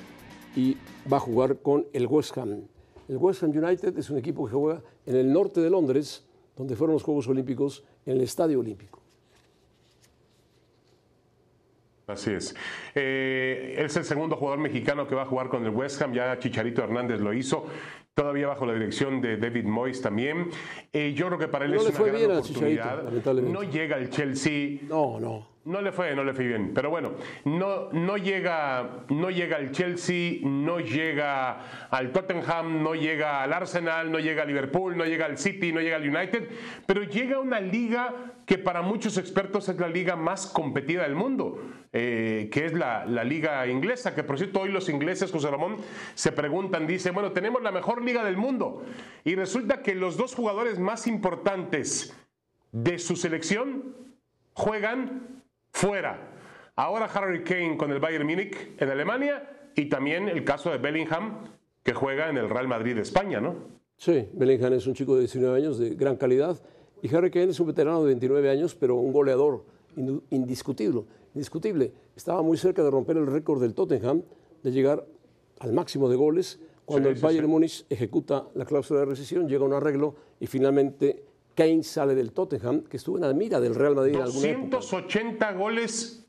y 0.55 0.77
va 1.11 1.17
a 1.17 1.19
jugar 1.19 1.57
con 1.57 1.87
el 1.93 2.05
West 2.05 2.37
Ham. 2.37 2.61
El 3.09 3.17
West 3.17 3.41
Ham 3.41 3.49
United 3.49 3.97
es 3.97 4.11
un 4.11 4.19
equipo 4.19 4.45
que 4.45 4.53
juega 4.53 4.83
en 5.07 5.15
el 5.15 5.33
norte 5.33 5.61
de 5.61 5.71
Londres, 5.71 6.23
donde 6.55 6.75
fueron 6.75 6.93
los 6.93 7.03
Juegos 7.03 7.27
Olímpicos, 7.27 7.83
en 8.05 8.17
el 8.17 8.21
Estadio 8.21 8.59
Olímpico. 8.59 9.04
Así 12.07 12.31
es. 12.31 12.55
Eh, 12.93 13.75
es 13.77 13.95
el 13.97 14.03
segundo 14.03 14.35
jugador 14.35 14.59
mexicano 14.59 15.07
que 15.07 15.15
va 15.15 15.23
a 15.23 15.25
jugar 15.25 15.49
con 15.49 15.63
el 15.65 15.71
West 15.71 16.01
Ham. 16.01 16.13
Ya 16.13 16.37
Chicharito 16.37 16.83
Hernández 16.83 17.19
lo 17.19 17.33
hizo. 17.33 17.65
Todavía 18.13 18.47
bajo 18.47 18.65
la 18.65 18.73
dirección 18.73 19.21
de 19.21 19.37
David 19.37 19.65
Moyes 19.65 20.01
también. 20.01 20.49
Eh, 20.93 21.13
yo 21.15 21.27
creo 21.27 21.39
que 21.39 21.47
para 21.47 21.65
él 21.65 21.73
es 21.73 21.87
una 21.87 22.05
gran 22.05 22.31
oportunidad. 22.31 23.03
No 23.41 23.63
llega 23.63 23.97
el 23.97 24.09
Chelsea. 24.09 24.79
No, 24.87 25.19
no. 25.19 25.55
No 25.65 25.81
le 25.81 25.91
fue, 25.91 26.15
no 26.15 26.23
le 26.23 26.33
fue 26.35 26.45
bien. 26.45 26.73
Pero 26.75 26.91
bueno, 26.91 27.13
no, 27.43 27.91
no, 27.91 28.17
llega, 28.17 29.03
no 29.09 29.31
llega 29.31 29.57
al 29.57 29.71
Chelsea, 29.71 30.37
no 30.43 30.79
llega 30.79 31.87
al 31.89 32.11
Tottenham, 32.11 32.83
no 32.83 32.93
llega 32.93 33.41
al 33.41 33.51
Arsenal, 33.51 34.11
no 34.11 34.19
llega 34.19 34.43
al 34.43 34.47
Liverpool, 34.47 34.95
no 34.95 35.05
llega 35.05 35.25
al 35.25 35.39
City, 35.39 35.71
no 35.71 35.81
llega 35.81 35.95
al 35.95 36.07
United, 36.07 36.49
pero 36.85 37.01
llega 37.01 37.37
a 37.37 37.39
una 37.39 37.59
liga 37.59 38.13
que 38.45 38.57
para 38.57 38.81
muchos 38.81 39.17
expertos 39.17 39.69
es 39.69 39.79
la 39.79 39.87
liga 39.87 40.15
más 40.15 40.47
competida 40.47 41.03
del 41.03 41.15
mundo, 41.15 41.59
eh, 41.91 42.49
que 42.51 42.65
es 42.65 42.73
la, 42.73 43.05
la, 43.05 43.23
liga 43.23 43.65
inglesa, 43.67 44.13
que 44.13 44.23
por 44.23 44.37
cierto 44.37 44.61
hoy 44.61 44.71
los 44.71 44.87
ingleses, 44.87 45.31
José 45.31 45.49
Ramón, 45.49 45.77
se 46.13 46.31
preguntan, 46.31 46.85
dice, 46.85 47.11
bueno, 47.11 47.31
tenemos 47.31 47.63
la 47.63 47.71
mejor 47.71 48.03
liga 48.03 48.23
del 48.23 48.37
mundo. 48.37 48.83
Y 49.23 49.35
resulta 49.35 49.81
que 49.81 49.95
los 49.95 50.15
dos 50.15 50.35
jugadores 50.35 50.77
más 50.77 51.07
importantes 51.07 52.15
de 52.71 52.99
su 52.99 53.15
selección 53.15 53.95
juegan 54.53 55.41
fuera. 55.71 56.31
Ahora 56.75 57.05
Harry 57.05 57.43
Kane 57.43 57.77
con 57.77 57.91
el 57.91 57.99
Bayern 57.99 58.27
Múnich 58.27 58.55
en 58.77 58.89
Alemania 58.89 59.49
y 59.75 59.85
también 59.85 60.29
el 60.29 60.43
caso 60.43 60.71
de 60.71 60.77
Bellingham 60.77 61.39
que 61.83 61.93
juega 61.93 62.29
en 62.29 62.37
el 62.37 62.49
Real 62.49 62.67
Madrid 62.67 62.95
de 62.95 63.01
España, 63.01 63.39
¿no? 63.39 63.55
Sí, 63.97 64.27
Bellingham 64.33 64.73
es 64.73 64.87
un 64.87 64.93
chico 64.93 65.15
de 65.15 65.21
19 65.21 65.57
años 65.57 65.79
de 65.79 65.95
gran 65.95 66.17
calidad 66.17 66.61
y 67.05 67.15
Harry 67.15 67.29
Kane 67.29 67.51
es 67.51 67.59
un 67.59 67.67
veterano 67.67 67.99
de 68.01 68.07
29 68.07 68.49
años, 68.49 68.73
pero 68.73 68.95
un 68.95 69.13
goleador 69.13 69.63
indiscutible. 70.31 71.03
indiscutible. 71.35 71.91
Estaba 72.15 72.41
muy 72.41 72.57
cerca 72.57 72.83
de 72.83 72.89
romper 72.89 73.17
el 73.17 73.27
récord 73.27 73.61
del 73.61 73.75
Tottenham, 73.75 74.23
de 74.63 74.71
llegar 74.71 75.05
al 75.59 75.71
máximo 75.71 76.09
de 76.09 76.15
goles. 76.15 76.59
Cuando 76.83 77.09
el 77.09 77.15
Bayern 77.15 77.47
Múnich 77.47 77.85
ejecuta 77.91 78.47
la 78.55 78.65
cláusula 78.65 79.01
de 79.01 79.05
rescisión, 79.05 79.47
llega 79.47 79.63
un 79.63 79.73
arreglo 79.73 80.15
y 80.39 80.47
finalmente 80.47 81.23
Kane 81.53 81.83
sale 81.83 82.15
del 82.15 82.31
Tottenham, 82.31 82.81
que 82.85 82.97
estuvo 82.97 83.17
en 83.17 83.21
la 83.21 83.33
mira 83.33 83.59
del 83.59 83.75
Real 83.75 83.93
Madrid 83.93 84.17
280 84.17 85.53
goles 85.53 86.24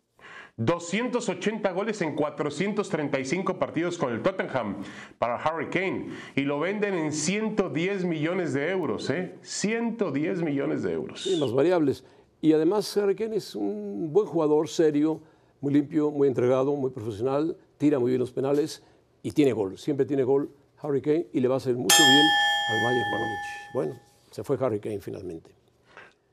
280 0.59 1.71
goles 1.73 2.01
en 2.01 2.15
435 2.15 3.59
partidos 3.59 3.99
con 3.99 4.13
el 4.13 4.23
Tottenham 4.23 4.77
para 5.19 5.37
Harry 5.37 5.69
Kane 5.69 6.09
y 6.35 6.43
lo 6.43 6.59
venden 6.59 6.95
en 6.95 7.13
110 7.13 8.05
millones 8.07 8.55
de 8.55 8.71
euros, 8.71 9.11
¿eh? 9.11 9.35
110 9.43 10.43
millones 10.43 10.83
de 10.83 10.93
euros. 10.93 11.25
Sí, 11.25 11.37
las 11.37 11.53
variables. 11.53 12.05
Y 12.41 12.55
además 12.55 12.97
Harry 12.97 13.15
Kane 13.15 13.37
es 13.37 13.55
un 13.55 14.11
buen 14.13 14.27
jugador, 14.27 14.69
serio, 14.69 15.21
muy 15.61 15.75
limpio, 15.75 16.11
muy 16.11 16.27
entregado, 16.27 16.75
muy 16.75 16.91
profesional, 16.91 17.57
tira 17.77 17.99
muy 17.99 18.13
bien 18.13 18.21
los 18.21 18.33
penales 18.33 18.83
y 19.23 19.33
tiene 19.33 19.53
gol. 19.53 19.77
Siempre 19.77 20.07
tiene 20.07 20.25
gol 20.25 20.51
Harry 20.79 21.03
Kane 21.03 21.27
y 21.35 21.41
le 21.41 21.49
va 21.49 21.55
a 21.55 21.59
hacer 21.59 21.75
mucho 21.75 21.97
bien 21.99 22.27
al 22.71 22.83
Bayern 22.83 23.11
Múnich. 23.11 23.75
Bueno, 23.75 24.01
se 24.31 24.43
fue 24.43 24.57
Harry 24.59 24.81
Kane 24.81 25.01
finalmente. 25.01 25.56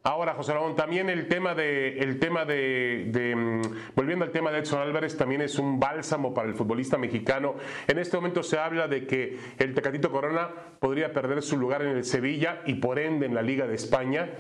Ahora, 0.05 0.33
José 0.33 0.51
Ramón, 0.51 0.75
también 0.75 1.09
el 1.09 1.29
tema 1.29 1.55
de, 1.55 1.97
el 1.99 2.19
tema 2.19 2.43
de, 2.43 3.33
mm, 3.37 3.95
volviendo 3.95 4.25
al 4.25 4.31
tema 4.31 4.51
de 4.51 4.59
Edson 4.59 4.81
Álvarez, 4.81 5.15
también 5.15 5.39
es 5.39 5.57
un 5.57 5.79
bálsamo 5.79 6.33
para 6.33 6.49
el 6.49 6.55
futbolista 6.55 6.97
mexicano. 6.97 7.55
En 7.87 7.97
este 7.97 8.17
momento 8.17 8.43
se 8.43 8.59
habla 8.59 8.89
de 8.89 9.07
que 9.07 9.39
el 9.59 9.73
Tecatito 9.73 10.11
Corona 10.11 10.49
podría 10.81 11.13
perder 11.13 11.41
su 11.41 11.55
lugar 11.55 11.83
en 11.83 11.95
el 11.95 12.03
Sevilla 12.03 12.63
y 12.65 12.73
por 12.73 12.99
ende 12.99 13.27
en 13.27 13.33
la 13.33 13.41
Liga 13.41 13.65
de 13.65 13.75
España, 13.75 14.31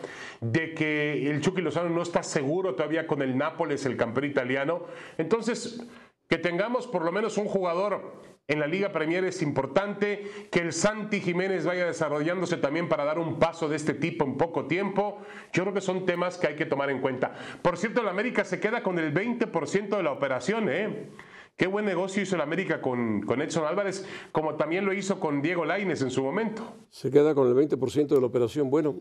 de 0.41 0.73
que 0.73 1.31
el 1.31 1.39
Chucky 1.39 1.61
Lozano 1.61 1.89
no 1.89 2.01
está 2.01 2.23
seguro 2.23 2.75
todavía 2.75 3.07
con 3.07 3.21
el 3.21 3.37
Nápoles, 3.37 3.85
el 3.85 3.95
campeón 3.95 4.25
italiano. 4.25 4.83
Entonces, 5.17 5.87
que 6.27 6.37
tengamos 6.37 6.87
por 6.87 7.03
lo 7.03 7.11
menos 7.11 7.37
un 7.37 7.45
jugador 7.45 8.13
en 8.45 8.59
la 8.59 8.67
Liga 8.67 8.91
Premier 8.91 9.23
es 9.23 9.41
importante 9.41 10.49
que 10.51 10.59
el 10.59 10.73
Santi 10.73 11.21
Jiménez 11.21 11.65
vaya 11.65 11.85
desarrollándose 11.85 12.57
también 12.57 12.89
para 12.89 13.05
dar 13.05 13.17
un 13.17 13.39
paso 13.39 13.69
de 13.69 13.77
este 13.77 13.93
tipo 13.93 14.25
en 14.25 14.35
poco 14.35 14.65
tiempo. 14.65 15.19
Yo 15.53 15.63
creo 15.63 15.73
que 15.73 15.79
son 15.79 16.05
temas 16.05 16.37
que 16.37 16.47
hay 16.47 16.55
que 16.55 16.65
tomar 16.65 16.89
en 16.89 16.99
cuenta. 16.99 17.33
Por 17.61 17.77
cierto, 17.77 18.01
el 18.01 18.09
América 18.09 18.43
se 18.43 18.59
queda 18.59 18.83
con 18.83 18.99
el 18.99 19.13
20% 19.13 19.95
de 19.95 20.03
la 20.03 20.11
operación, 20.11 20.67
¿eh? 20.69 21.09
Qué 21.55 21.67
buen 21.67 21.85
negocio 21.85 22.21
hizo 22.21 22.35
el 22.35 22.41
América 22.41 22.81
con, 22.81 23.21
con, 23.21 23.41
Edson 23.41 23.65
Álvarez, 23.65 24.05
como 24.33 24.55
también 24.55 24.85
lo 24.85 24.91
hizo 24.91 25.21
con 25.21 25.41
Diego 25.41 25.63
Laines 25.63 26.01
en 26.01 26.09
su 26.09 26.21
momento. 26.21 26.75
Se 26.89 27.11
queda 27.11 27.33
con 27.33 27.47
el 27.47 27.53
20% 27.53 28.07
de 28.07 28.19
la 28.19 28.27
operación. 28.27 28.69
Bueno, 28.69 28.95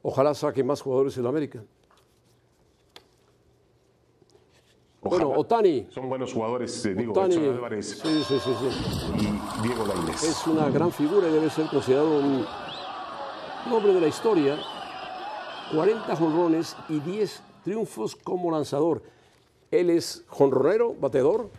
ojalá 0.00 0.32
saque 0.32 0.64
más 0.64 0.80
jugadores 0.80 1.18
el 1.18 1.26
América. 1.26 1.62
Bueno, 5.08 5.30
Otani. 5.30 5.86
Son 5.90 6.08
buenos 6.08 6.32
jugadores, 6.32 6.84
eh, 6.86 6.94
digo, 6.94 7.12
Otani, 7.12 7.36
Álvarez 7.36 8.00
sí, 8.02 8.24
sí, 8.26 8.38
sí, 8.38 8.50
y 9.16 9.66
Diego 9.66 9.86
Lainez. 9.86 10.22
Es 10.22 10.46
una 10.46 10.68
gran 10.70 10.92
figura 10.92 11.28
y 11.28 11.32
debe 11.32 11.50
ser 11.50 11.66
considerado 11.66 12.18
un, 12.18 12.44
hombre 13.72 13.94
de 13.94 14.00
la 14.00 14.08
historia. 14.08 14.58
40 15.72 16.14
jonrones 16.14 16.76
y 16.88 17.00
10 17.00 17.42
triunfos 17.64 18.14
como 18.14 18.50
lanzador. 18.50 19.02
Él 19.70 19.90
es 19.90 20.24
jonronero, 20.28 20.94
batedor 20.94 21.50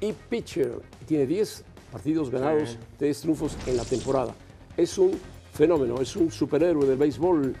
y 0.00 0.12
pitcher. 0.12 0.80
Tiene 1.06 1.26
10 1.26 1.64
partidos 1.90 2.30
ganados, 2.30 2.78
10 3.00 3.20
triunfos 3.20 3.56
en 3.66 3.76
la 3.76 3.84
temporada. 3.84 4.34
Es 4.76 4.96
un 4.96 5.18
fenómeno, 5.52 6.00
es 6.00 6.14
un 6.14 6.30
superhéroe 6.30 6.86
del 6.86 6.96
béisbol. 6.96 7.56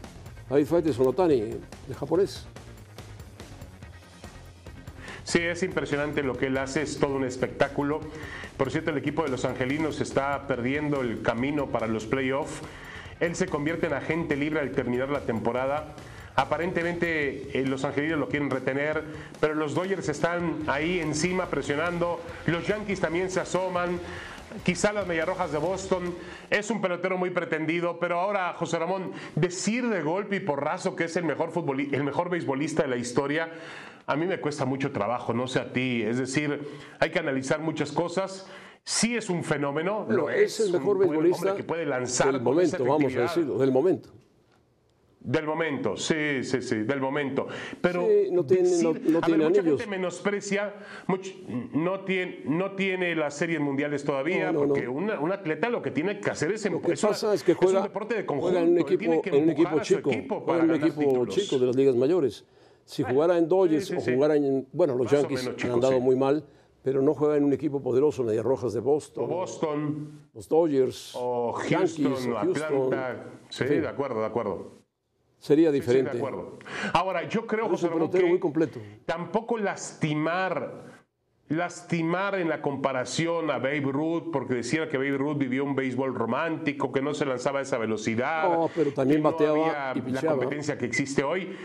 David 0.48 0.66
Faiteson 0.66 1.08
Otani, 1.08 1.40
de 1.40 1.94
japonés. 1.94 2.46
Sí, 5.28 5.40
es 5.42 5.62
impresionante 5.62 6.22
lo 6.22 6.38
que 6.38 6.46
él 6.46 6.56
hace, 6.56 6.80
es 6.80 6.98
todo 6.98 7.16
un 7.16 7.24
espectáculo. 7.24 8.00
Por 8.56 8.70
cierto, 8.70 8.92
el 8.92 8.96
equipo 8.96 9.24
de 9.24 9.28
los 9.28 9.44
Angelinos 9.44 10.00
está 10.00 10.46
perdiendo 10.46 11.02
el 11.02 11.20
camino 11.20 11.66
para 11.66 11.86
los 11.86 12.06
playoffs. 12.06 12.62
Él 13.20 13.36
se 13.36 13.46
convierte 13.46 13.88
en 13.88 13.92
agente 13.92 14.36
libre 14.36 14.60
al 14.60 14.70
terminar 14.70 15.10
la 15.10 15.20
temporada. 15.20 15.94
Aparentemente 16.34 17.60
eh, 17.60 17.66
los 17.66 17.84
angelinos 17.84 18.18
lo 18.18 18.28
quieren 18.30 18.48
retener, 18.48 19.04
pero 19.38 19.54
los 19.54 19.74
Dodgers 19.74 20.08
están 20.08 20.60
ahí 20.66 20.98
encima 20.98 21.50
presionando. 21.50 22.22
Los 22.46 22.66
Yankees 22.66 23.00
también 23.00 23.30
se 23.30 23.40
asoman. 23.40 24.00
Quizá 24.64 24.92
las 24.92 25.06
Mediarrojas 25.06 25.52
de 25.52 25.58
Boston. 25.58 26.14
Es 26.50 26.70
un 26.70 26.80
pelotero 26.80 27.18
muy 27.18 27.30
pretendido, 27.30 27.98
pero 27.98 28.20
ahora, 28.20 28.54
José 28.54 28.78
Ramón, 28.78 29.12
decir 29.34 29.88
de 29.88 30.02
golpe 30.02 30.36
y 30.36 30.40
porrazo 30.40 30.96
que 30.96 31.04
es 31.04 31.16
el 31.16 31.24
mejor, 31.24 31.52
el 31.92 32.04
mejor 32.04 32.30
beisbolista 32.30 32.82
de 32.82 32.88
la 32.88 32.96
historia, 32.96 33.50
a 34.06 34.16
mí 34.16 34.26
me 34.26 34.40
cuesta 34.40 34.64
mucho 34.64 34.90
trabajo, 34.92 35.34
no 35.34 35.46
sé 35.46 35.60
a 35.60 35.72
ti. 35.72 36.02
Es 36.02 36.18
decir, 36.18 36.66
hay 36.98 37.10
que 37.10 37.18
analizar 37.18 37.60
muchas 37.60 37.92
cosas. 37.92 38.46
Sí 38.84 39.16
es 39.16 39.28
un 39.28 39.44
fenómeno, 39.44 40.06
lo 40.08 40.30
es, 40.30 40.60
es 40.60 40.66
el 40.66 40.72
mejor 40.72 40.98
beisbolista 40.98 41.54
que 41.54 41.62
puede 41.62 41.84
lanzar 41.84 42.32
del 42.32 42.40
momento, 42.40 42.84
vamos 42.84 43.14
a 43.16 43.20
decirlo, 43.20 43.58
del 43.58 43.70
momento. 43.70 44.10
Del 45.28 45.44
momento, 45.44 45.94
sí, 45.94 46.42
sí, 46.42 46.62
sí, 46.62 46.76
del 46.84 47.02
momento. 47.02 47.48
Pero 47.82 48.08
no 48.32 48.46
tiene, 48.46 48.70
no, 48.82 49.20
tiene 49.20 49.44
mucha 49.44 49.62
gente 49.62 49.86
menosprecia, 49.86 50.72
no, 51.74 52.00
tiene, 52.00 52.40
no 52.46 52.72
tiene 52.74 53.14
las 53.14 53.34
series 53.34 53.60
mundiales 53.60 54.02
todavía, 54.04 54.54
porque 54.54 54.88
un 54.88 55.30
atleta 55.30 55.68
lo 55.68 55.82
que 55.82 55.90
tiene 55.90 56.18
que 56.18 56.30
hacer 56.30 56.52
es, 56.52 56.64
lo 56.70 56.80
que 56.80 56.94
pasa 56.96 57.34
es 57.34 57.42
que 57.42 57.52
juega, 57.52 57.80
un 57.80 57.84
deporte 57.84 58.14
de 58.14 58.24
conjunto, 58.24 58.58
en 58.58 58.70
un 58.70 58.78
equipo, 58.78 59.04
en 59.22 59.42
un 59.42 59.50
equipo 59.50 59.80
chico, 59.80 60.10
juega 60.10 60.64
en 60.64 60.70
un 60.70 60.76
equipo 60.76 61.26
chico 61.26 61.58
de 61.58 61.66
las 61.66 61.76
ligas 61.76 61.94
mayores. 61.94 62.46
Si 62.86 63.02
jugara 63.02 63.36
en 63.36 63.46
Dodgers 63.46 63.90
o 63.90 64.00
jugara 64.00 64.34
en. 64.34 64.66
Bueno, 64.72 64.94
los 64.94 65.10
Yankees 65.10 65.46
han 65.62 65.70
andado 65.72 66.00
muy 66.00 66.16
mal, 66.16 66.42
pero 66.82 67.02
no 67.02 67.12
juega 67.12 67.36
en 67.36 67.44
un 67.44 67.52
equipo 67.52 67.82
poderoso, 67.82 68.24
Medias 68.24 68.46
Rojas 68.46 68.72
de 68.72 68.80
Boston. 68.80 69.24
O 69.24 69.26
Boston. 69.26 70.30
Los 70.32 70.48
Dodgers. 70.48 71.12
O 71.14 71.52
Houston, 71.52 72.32
o 72.32 72.38
Atlanta. 72.38 73.26
Sí, 73.50 73.64
de 73.66 73.86
acuerdo, 73.86 74.20
de 74.20 74.26
acuerdo. 74.26 74.78
Sería 75.38 75.70
diferente. 75.70 76.10
Sí, 76.10 76.16
de 76.16 76.22
acuerdo. 76.22 76.58
Ahora, 76.92 77.28
yo 77.28 77.46
creo, 77.46 77.68
José 77.68 77.88
que 77.88 78.24
muy 78.24 78.38
completo. 78.38 78.80
tampoco 79.06 79.56
lastimar 79.58 80.88
lastimar 81.48 82.34
en 82.34 82.48
la 82.48 82.60
comparación 82.60 83.50
a 83.50 83.58
Babe 83.58 83.80
Ruth, 83.80 84.30
porque 84.32 84.54
decía 84.54 84.88
que 84.88 84.98
Babe 84.98 85.16
Ruth 85.16 85.38
vivió 85.38 85.64
un 85.64 85.74
béisbol 85.74 86.14
romántico, 86.14 86.92
que 86.92 87.00
no 87.00 87.14
se 87.14 87.24
lanzaba 87.24 87.60
a 87.60 87.62
esa 87.62 87.78
velocidad. 87.78 88.50
No, 88.50 88.70
pero 88.74 88.92
también 88.92 89.22
bateaba 89.22 89.94
y 89.94 90.10
la 90.10 90.22
competencia 90.22 90.76
que 90.76 90.86
existe 90.86 91.22
hoy. 91.24 91.56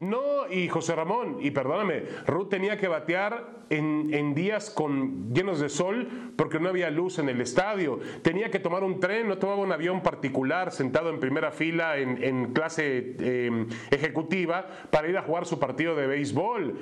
No, 0.00 0.48
y 0.48 0.66
José 0.68 0.96
Ramón, 0.96 1.36
y 1.40 1.50
perdóname, 1.50 2.04
Ruth 2.26 2.48
tenía 2.48 2.78
que 2.78 2.88
batear 2.88 3.60
en, 3.68 4.34
días 4.34 4.70
con, 4.70 5.34
llenos 5.34 5.60
de 5.60 5.68
sol 5.68 6.32
porque 6.36 6.58
no 6.58 6.70
había 6.70 6.88
luz 6.88 7.18
en 7.18 7.28
el 7.28 7.38
estadio. 7.42 8.00
Tenía 8.22 8.50
que 8.50 8.58
tomar 8.58 8.82
un 8.82 8.98
tren, 8.98 9.28
no 9.28 9.36
tomaba 9.36 9.60
un 9.60 9.72
avión 9.72 10.02
particular 10.02 10.72
sentado 10.72 11.10
en 11.10 11.20
primera 11.20 11.52
fila 11.52 11.98
en, 11.98 12.54
clase 12.54 13.14
em, 13.20 13.68
ejecutiva 13.90 14.66
para 14.90 15.06
ir 15.06 15.18
a 15.18 15.22
jugar 15.22 15.44
su 15.44 15.58
partido 15.58 15.94
de 15.94 16.06
béisbol. 16.06 16.78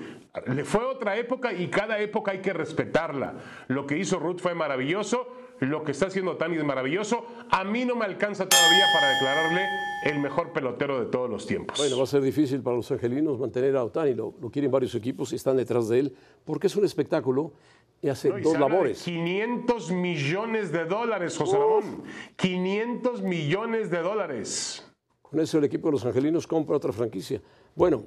Le 0.47 0.65
fue 0.65 0.85
otra 0.85 1.17
época 1.17 1.53
y 1.53 1.67
cada 1.67 1.99
época 1.99 2.31
hay 2.31 2.39
que 2.39 2.53
respetarla. 2.53 3.35
Lo 3.67 3.85
que 3.85 3.99
hizo 3.99 4.21
Ruth 4.21 4.39
fue 4.39 4.55
maravilloso 4.55 5.38
lo 5.61 5.83
que 5.85 5.93
está 5.93 6.07
haciendo 6.07 6.37
Tani 6.37 6.57
es 6.57 6.65
maravilloso. 6.65 7.27
A 7.51 7.65
mí 7.65 7.85
no 7.85 7.97
me 7.97 8.05
alcanza 8.05 8.49
todavía 8.49 8.85
para 8.95 9.09
declararle 9.15 9.67
el 10.05 10.19
mejor 10.21 10.53
pelotero 10.53 11.01
de 11.01 11.07
todos 11.07 11.29
los 11.29 11.47
tiempos. 11.47 11.79
Bueno, 11.79 11.97
va 11.99 12.05
a 12.05 12.07
ser 12.07 12.23
difícil 12.23 12.63
para 12.63 12.77
los 12.77 12.91
angelinos 12.91 13.39
mantener 13.39 13.77
a 13.77 13.85
Otani. 13.85 14.15
Lo, 14.15 14.35
lo 14.41 14.51
quieren 14.51 14.71
varios 14.71 14.95
equipos 14.95 15.33
y 15.33 15.37
están 15.37 15.57
detrás 15.57 15.89
de 15.89 16.01
él 16.01 16.17
porque 16.45 16.69
es 16.69 16.77
un 16.77 16.85
espectáculo 16.85 17.53
y 18.01 18.09
hace 18.09 18.31
dos 18.41 18.59
labores. 18.59 19.03
500 19.03 19.91
millones 19.91 20.71
de 20.71 20.85
dólares, 20.85 21.37
José 21.37 21.59
Ramón. 21.59 22.03
500 22.37 23.23
millones 23.23 23.91
de 23.91 23.99
dólares. 23.99 24.85
Con 25.23 25.41
eso 25.41 25.59
el 25.59 25.65
equipo 25.65 25.89
de 25.89 25.93
los 25.93 26.07
angelinos 26.07 26.47
compra 26.47 26.77
otra 26.77 26.93
franquicia. 26.93 27.43
Bueno, 27.75 28.05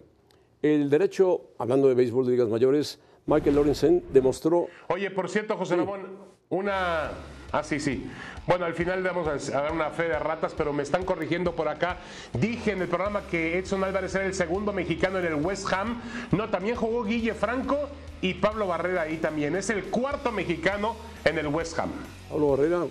el 0.61 0.89
derecho, 0.89 1.51
hablando 1.57 1.87
de 1.87 1.95
béisbol 1.95 2.25
de 2.25 2.31
ligas 2.31 2.47
mayores, 2.47 2.99
Michael 3.25 3.55
Lorenzen 3.55 4.03
demostró. 4.11 4.67
Oye, 4.87 5.11
por 5.11 5.29
cierto, 5.29 5.57
José 5.57 5.75
Ramón, 5.75 6.07
Una. 6.49 7.11
Ah, 7.51 7.63
sí, 7.63 7.79
sí. 7.79 8.09
Bueno, 8.47 8.65
al 8.65 8.73
final 8.73 9.03
vamos 9.03 9.27
a 9.27 9.51
dar 9.51 9.71
una 9.71 9.89
fe 9.89 10.03
de 10.03 10.17
ratas, 10.17 10.53
pero 10.57 10.71
me 10.71 10.83
están 10.83 11.03
corrigiendo 11.03 11.53
por 11.53 11.67
acá. 11.67 11.97
Dije 12.33 12.71
en 12.71 12.81
el 12.81 12.87
programa 12.87 13.21
que 13.29 13.57
Edson 13.57 13.83
Álvarez 13.83 14.15
era 14.15 14.25
el 14.25 14.33
segundo 14.33 14.71
mexicano 14.71 15.19
en 15.19 15.25
el 15.25 15.35
West 15.35 15.71
Ham. 15.73 16.01
No, 16.31 16.49
también 16.49 16.75
jugó 16.75 17.03
Guille 17.03 17.33
Franco 17.33 17.89
y 18.21 18.35
Pablo 18.35 18.67
Barrera 18.67 19.03
ahí 19.03 19.17
también. 19.17 19.55
Es 19.55 19.69
el 19.69 19.85
cuarto 19.85 20.31
mexicano 20.31 20.95
en 21.25 21.37
el 21.37 21.47
West 21.47 21.77
Ham. 21.77 21.89
Pablo 22.29 22.51
Barrera, 22.51 22.85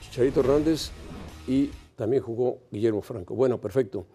Chicharito 0.00 0.40
Hernández 0.40 0.90
y 1.46 1.70
también 1.94 2.22
jugó 2.22 2.58
Guillermo 2.70 3.02
Franco. 3.02 3.34
Bueno, 3.34 3.58
perfecto. 3.58 4.06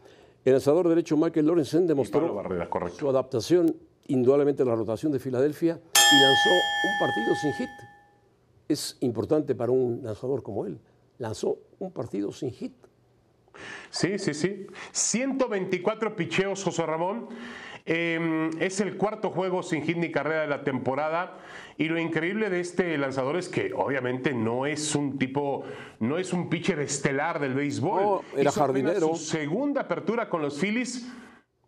El 0.44 0.54
lanzador 0.54 0.90
derecho 0.90 1.16
Michael 1.18 1.46
Lorenzen 1.48 1.88
demostró 1.88 2.34
Barrera, 2.36 2.70
su 2.96 3.10
adaptación 3.10 3.76
indudablemente 4.08 4.62
a 4.62 4.66
la 4.66 4.76
rotación 4.76 5.12
de 5.12 5.20
Filadelfia 5.20 5.80
y 5.96 6.22
lanzó 6.22 6.50
un 6.50 7.00
partido 7.00 7.36
sin 7.42 7.54
hit. 7.54 7.95
Es 8.68 8.98
importante 9.02 9.56
para 9.56 9.72
un 9.72 10.02
lanzador 10.04 10.44
como 10.44 10.66
él. 10.66 10.80
Lanzó 11.18 11.60
un 11.80 11.92
partido 11.92 12.32
sin 12.32 12.52
hit. 12.52 12.74
Sí, 13.90 14.20
sí, 14.20 14.34
sí. 14.34 14.68
124 14.92 16.16
picheos, 16.16 16.64
José 16.64 16.86
Ramón. 16.86 17.30
Em, 17.88 18.50
es 18.60 18.82
el 18.82 18.98
cuarto 18.98 19.30
juego 19.30 19.62
sin 19.62 19.84
hit 19.84 19.98
ni 19.98 20.12
carrera 20.12 20.42
de 20.42 20.48
la 20.48 20.64
temporada. 20.64 21.38
Y 21.78 21.86
lo 21.86 22.00
increíble 22.00 22.50
de 22.50 22.60
este 22.60 22.98
lanzador 22.98 23.38
es 23.38 23.48
que 23.48 23.74
obviamente 23.74 24.34
no 24.34 24.66
es 24.66 24.96
un 24.96 25.20
tipo, 25.20 25.64
no 26.00 26.18
es 26.18 26.34
un 26.34 26.50
pitcher 26.50 26.80
estelar 26.80 27.40
del 27.40 27.54
béisbol. 27.54 28.02
No, 28.02 28.22
era 28.36 28.52
jardinero. 28.52 29.16
Su 29.16 29.16
segunda 29.18 29.82
apertura 29.82 30.28
con 30.30 30.42
los 30.42 30.60
Phillies. 30.60 31.08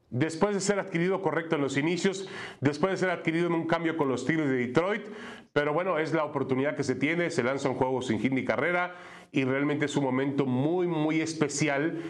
Después 0.10 0.56
de 0.56 0.62
ser 0.62 0.80
adquirido 0.80 1.22
correcto 1.22 1.56
en 1.56 1.62
los 1.62 1.76
inicios, 1.76 2.30
después 2.62 2.92
de 2.92 2.98
ser 2.98 3.10
adquirido 3.10 3.48
en 3.48 3.54
un 3.54 3.68
cambio 3.68 3.98
con 3.98 4.08
los 4.08 4.26
Tigres 4.26 4.48
de 4.48 4.56
Detroit, 4.56 5.04
pero 5.52 5.74
bueno, 5.74 5.98
es 5.98 6.14
la 6.14 6.24
oportunidad 6.24 6.76
que 6.76 6.84
se 6.84 6.96
tiene, 6.96 7.30
se 7.30 7.44
lanza 7.44 7.70
un 7.70 7.76
juego 7.76 8.02
sin 8.02 8.20
hit 8.20 8.32
ni 8.32 8.46
carrera 8.46 8.96
y 9.34 9.44
realmente 9.44 9.86
es 9.86 9.98
un 9.98 10.06
momento 10.06 10.46
muy, 10.46 10.88
muy 10.88 11.20
especial 11.20 12.02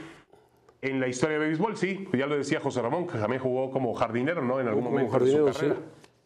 en 0.82 1.00
la 1.00 1.08
historia 1.08 1.39
de 1.39 1.48
béisbol, 1.48 1.75
sí, 1.75 2.08
ya 2.16 2.27
lo 2.27 2.38
decía 2.38 2.60
José 2.60 2.82
Ramón, 2.82 3.08
que 3.08 3.18
también 3.18 3.42
jugó 3.42 3.72
como 3.72 3.94
jardinero, 3.96 4.44
¿no? 4.44 4.60
En 4.60 4.68
algún 4.68 4.84
momento 4.84 5.18
de 5.20 5.32
su 5.32 5.46
carrera. 5.46 5.75
Sí. 5.75 5.82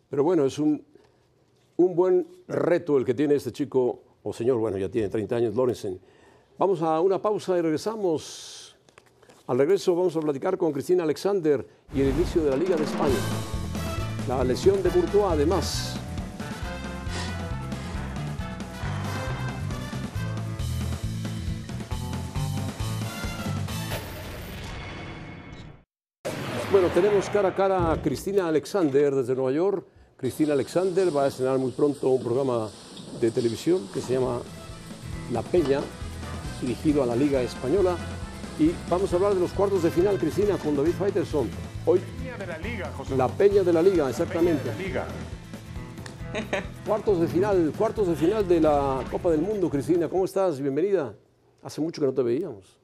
Pero 0.09 0.23
bueno, 0.25 0.45
es 0.45 0.59
un, 0.59 0.83
un 1.77 1.95
buen 1.95 2.27
reto 2.49 2.97
el 2.97 3.05
que 3.05 3.13
tiene 3.13 3.35
este 3.35 3.53
chico, 3.53 4.03
o 4.23 4.33
señor, 4.33 4.57
bueno, 4.57 4.77
ya 4.77 4.89
tiene 4.89 5.07
30 5.07 5.35
años, 5.37 5.55
Lorenzen. 5.55 5.99
Vamos 6.57 6.81
a 6.81 6.99
una 6.99 7.21
pausa 7.21 7.57
y 7.57 7.61
regresamos. 7.61 8.60
Al 9.51 9.58
regreso 9.58 9.93
vamos 9.93 10.15
a 10.15 10.22
platicar 10.22 10.58
con 10.58 10.72
Cristina 10.72 11.03
Alexander 11.03 11.67
y 11.93 12.00
el 12.00 12.08
inicio 12.12 12.41
de 12.41 12.51
la 12.51 12.55
Liga 12.55 12.77
de 12.77 12.86
España. 12.86 13.13
La 14.25 14.46
lesión 14.46 14.81
de 14.81 14.89
Courtois, 14.89 15.25
además. 15.29 16.00
Bueno, 26.72 26.88
tenemos 26.93 27.29
cara 27.29 27.50
a 27.50 27.53
cara 27.53 27.91
a 27.91 28.01
Cristina 28.01 28.48
Alexander 28.48 29.13
desde 29.13 29.36
Nueva 29.36 29.51
York. 29.51 29.86
Cristina 30.15 30.53
Alexander 30.53 31.13
va 31.13 31.25
a 31.25 31.27
estrenar 31.27 31.60
muy 31.60 31.72
pronto 31.72 32.08
un 32.08 32.24
programa 32.24 32.70
de 33.20 33.31
televisión 33.31 33.86
que 33.93 34.00
se 34.00 34.13
llama 34.13 34.39
La 35.34 35.41
Peña, 35.41 35.81
dirigido 36.62 37.03
a 37.03 37.05
la 37.05 37.17
Liga 37.17 37.41
Española. 37.41 37.98
Y 38.60 38.72
vamos 38.89 39.12
a 39.12 39.15
hablar 39.15 39.34
de 39.34 39.39
los 39.39 39.51
cuartos 39.51 39.84
de 39.84 39.89
final, 39.91 40.17
Cristina, 40.17 40.58
con 40.58 40.75
David 40.75 40.93
Faitelson. 40.98 41.50
Hoy, 41.86 42.00
Peña 42.00 42.38
de 42.38 42.48
la 42.48 42.58
Liga, 42.58 42.91
José. 42.96 43.17
la 43.17 43.27
Peña 43.27 43.63
de 43.63 43.74
la 43.74 43.81
Liga, 43.81 44.10
exactamente. 44.10 44.62
Peña 44.70 44.75
de 44.75 44.84
la 44.84 44.88
Liga. 44.88 45.05
Cuartos 46.88 47.20
de 47.20 47.27
final, 47.27 47.74
cuartos 47.77 48.08
de 48.08 48.15
final 48.15 48.48
de 48.48 48.62
la 48.62 49.03
Copa 49.12 49.31
del 49.31 49.41
Mundo, 49.41 49.70
Cristina. 49.70 50.08
¿Cómo 50.08 50.24
estás? 50.24 50.62
Bienvenida. 50.62 51.13
Hace 51.62 51.81
mucho 51.81 52.00
que 52.00 52.08
no 52.08 52.13
te 52.13 52.24
veíamos. 52.24 52.79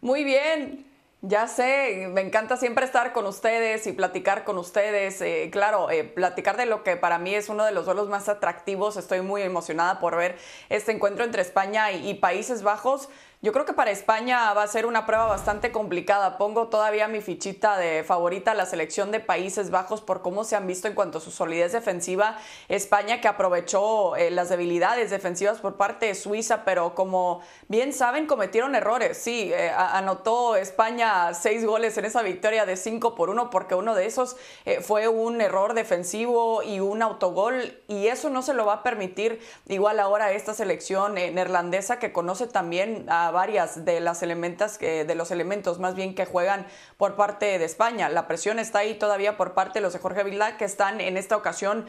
Muy 0.00 0.24
bien. 0.24 0.84
Ya 1.22 1.46
sé, 1.46 2.08
me 2.10 2.22
encanta 2.22 2.56
siempre 2.56 2.86
estar 2.86 3.12
con 3.12 3.26
ustedes 3.26 3.86
y 3.86 3.92
platicar 3.92 4.42
con 4.42 4.56
ustedes. 4.58 5.20
Eh, 5.20 5.50
claro, 5.52 5.90
eh, 5.90 6.02
platicar 6.02 6.56
de 6.56 6.64
lo 6.64 6.82
que 6.82 6.96
para 6.96 7.18
mí 7.18 7.34
es 7.34 7.50
uno 7.50 7.64
de 7.64 7.72
los 7.72 7.84
duelos 7.84 8.08
más 8.08 8.28
atractivos. 8.28 8.96
Estoy 8.96 9.20
muy 9.20 9.42
emocionada 9.42 10.00
por 10.00 10.16
ver 10.16 10.36
este 10.70 10.92
encuentro 10.92 11.24
entre 11.24 11.42
España 11.42 11.92
y, 11.92 12.08
y 12.08 12.14
Países 12.14 12.62
Bajos. 12.62 13.10
Yo 13.42 13.54
creo 13.54 13.64
que 13.64 13.72
para 13.72 13.90
España 13.90 14.52
va 14.52 14.64
a 14.64 14.66
ser 14.66 14.84
una 14.84 15.06
prueba 15.06 15.24
bastante 15.24 15.72
complicada. 15.72 16.36
Pongo 16.36 16.68
todavía 16.68 17.08
mi 17.08 17.22
fichita 17.22 17.78
de 17.78 18.04
favorita 18.04 18.50
a 18.50 18.54
la 18.54 18.66
selección 18.66 19.10
de 19.12 19.20
Países 19.20 19.70
Bajos 19.70 20.02
por 20.02 20.20
cómo 20.20 20.44
se 20.44 20.56
han 20.56 20.66
visto 20.66 20.88
en 20.88 20.94
cuanto 20.94 21.16
a 21.16 21.20
su 21.22 21.30
solidez 21.30 21.72
defensiva. 21.72 22.36
España 22.68 23.22
que 23.22 23.28
aprovechó 23.28 24.14
eh, 24.16 24.30
las 24.30 24.50
debilidades 24.50 25.08
defensivas 25.08 25.58
por 25.58 25.76
parte 25.76 26.04
de 26.04 26.14
Suiza, 26.14 26.66
pero 26.66 26.94
como 26.94 27.40
bien 27.68 27.94
saben, 27.94 28.26
cometieron 28.26 28.74
errores. 28.74 29.16
Sí, 29.16 29.50
eh, 29.54 29.70
anotó 29.74 30.56
España 30.56 31.32
seis 31.32 31.64
goles 31.64 31.96
en 31.96 32.04
esa 32.04 32.20
victoria 32.20 32.66
de 32.66 32.76
5 32.76 33.14
por 33.14 33.30
1 33.30 33.48
porque 33.48 33.74
uno 33.74 33.94
de 33.94 34.04
esos 34.04 34.36
eh, 34.66 34.82
fue 34.82 35.08
un 35.08 35.40
error 35.40 35.72
defensivo 35.72 36.62
y 36.62 36.80
un 36.80 37.00
autogol 37.00 37.80
y 37.88 38.08
eso 38.08 38.28
no 38.28 38.42
se 38.42 38.52
lo 38.52 38.66
va 38.66 38.74
a 38.74 38.82
permitir 38.82 39.40
igual 39.66 39.98
ahora 39.98 40.30
esta 40.32 40.52
selección 40.52 41.14
neerlandesa 41.14 41.98
que 41.98 42.12
conoce 42.12 42.46
también 42.46 43.06
a 43.08 43.29
varias 43.30 43.84
de 43.84 44.00
las 44.00 44.22
elementas 44.22 44.78
de 44.78 45.14
los 45.14 45.30
elementos 45.30 45.78
más 45.78 45.94
bien 45.94 46.14
que 46.14 46.24
juegan 46.26 46.66
por 46.96 47.16
parte 47.16 47.58
de 47.58 47.64
España. 47.64 48.08
La 48.08 48.26
presión 48.26 48.58
está 48.58 48.80
ahí 48.80 48.94
todavía 48.98 49.36
por 49.36 49.54
parte 49.54 49.78
de 49.78 49.82
los 49.82 49.92
de 49.92 49.98
Jorge 49.98 50.24
Vilá 50.24 50.56
que 50.56 50.64
están 50.64 51.00
en 51.00 51.16
esta 51.16 51.36
ocasión 51.36 51.86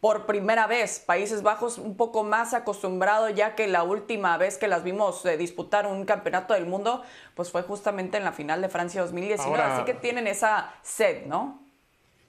por 0.00 0.26
primera 0.26 0.66
vez. 0.66 0.98
Países 1.00 1.42
Bajos 1.42 1.78
un 1.78 1.96
poco 1.96 2.24
más 2.24 2.52
acostumbrado 2.52 3.30
ya 3.30 3.54
que 3.54 3.66
la 3.66 3.82
última 3.84 4.36
vez 4.36 4.58
que 4.58 4.68
las 4.68 4.82
vimos 4.84 5.24
eh, 5.24 5.38
disputar 5.38 5.86
un 5.86 6.04
campeonato 6.04 6.52
del 6.52 6.66
mundo 6.66 7.02
pues 7.34 7.50
fue 7.50 7.62
justamente 7.62 8.18
en 8.18 8.24
la 8.24 8.32
final 8.32 8.60
de 8.60 8.68
Francia 8.68 9.00
2019. 9.00 9.50
Ahora- 9.62 9.76
Así 9.76 9.84
que 9.86 9.94
tienen 9.94 10.26
esa 10.26 10.74
sed, 10.82 11.24
¿no? 11.26 11.63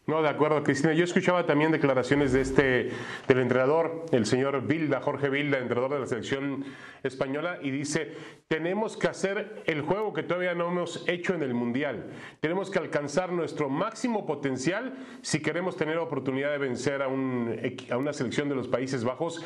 No, 0.08 0.22
de 0.22 0.30
acuerdo, 0.30 0.62
Cristina. 0.62 0.94
Yo 0.94 1.04
escuchaba 1.04 1.48
también 1.48 1.72
declaraciones 1.72 2.32
de 2.32 2.42
este, 2.42 2.92
del 3.28 3.40
entrenador, 3.40 4.06
el 4.12 4.28
señor 4.28 4.62
Vilda, 4.68 5.02
Jorge 5.02 5.30
Vilda, 5.30 5.58
entrenador 5.58 5.94
de 5.94 6.00
la 6.00 6.06
selección 6.06 6.64
española, 7.02 7.58
y 7.64 7.72
dice, 7.72 8.14
tenemos 8.48 8.98
que 8.98 9.08
hacer 9.08 9.64
el 9.66 9.82
juego 9.82 10.14
que 10.14 10.22
todavía 10.22 10.54
no 10.54 10.68
hemos 10.68 11.04
hecho 11.08 11.34
en 11.34 11.42
el 11.42 11.56
Mundial. 11.56 12.12
Tenemos 12.40 12.70
que 12.70 12.78
alcanzar 12.78 13.32
nuestro 13.32 13.68
máximo 13.68 14.28
potencial 14.28 14.94
si 15.24 15.42
queremos 15.42 15.76
tener 15.76 15.98
oportunidad 15.98 16.52
de 16.52 16.60
vencer 16.60 17.02
a, 17.02 17.08
un 17.08 17.60
a 17.90 17.98
una 17.98 18.14
selección 18.14 18.48
de 18.48 18.56
los 18.56 18.68
Países 18.68 19.04
Bajos 19.04 19.44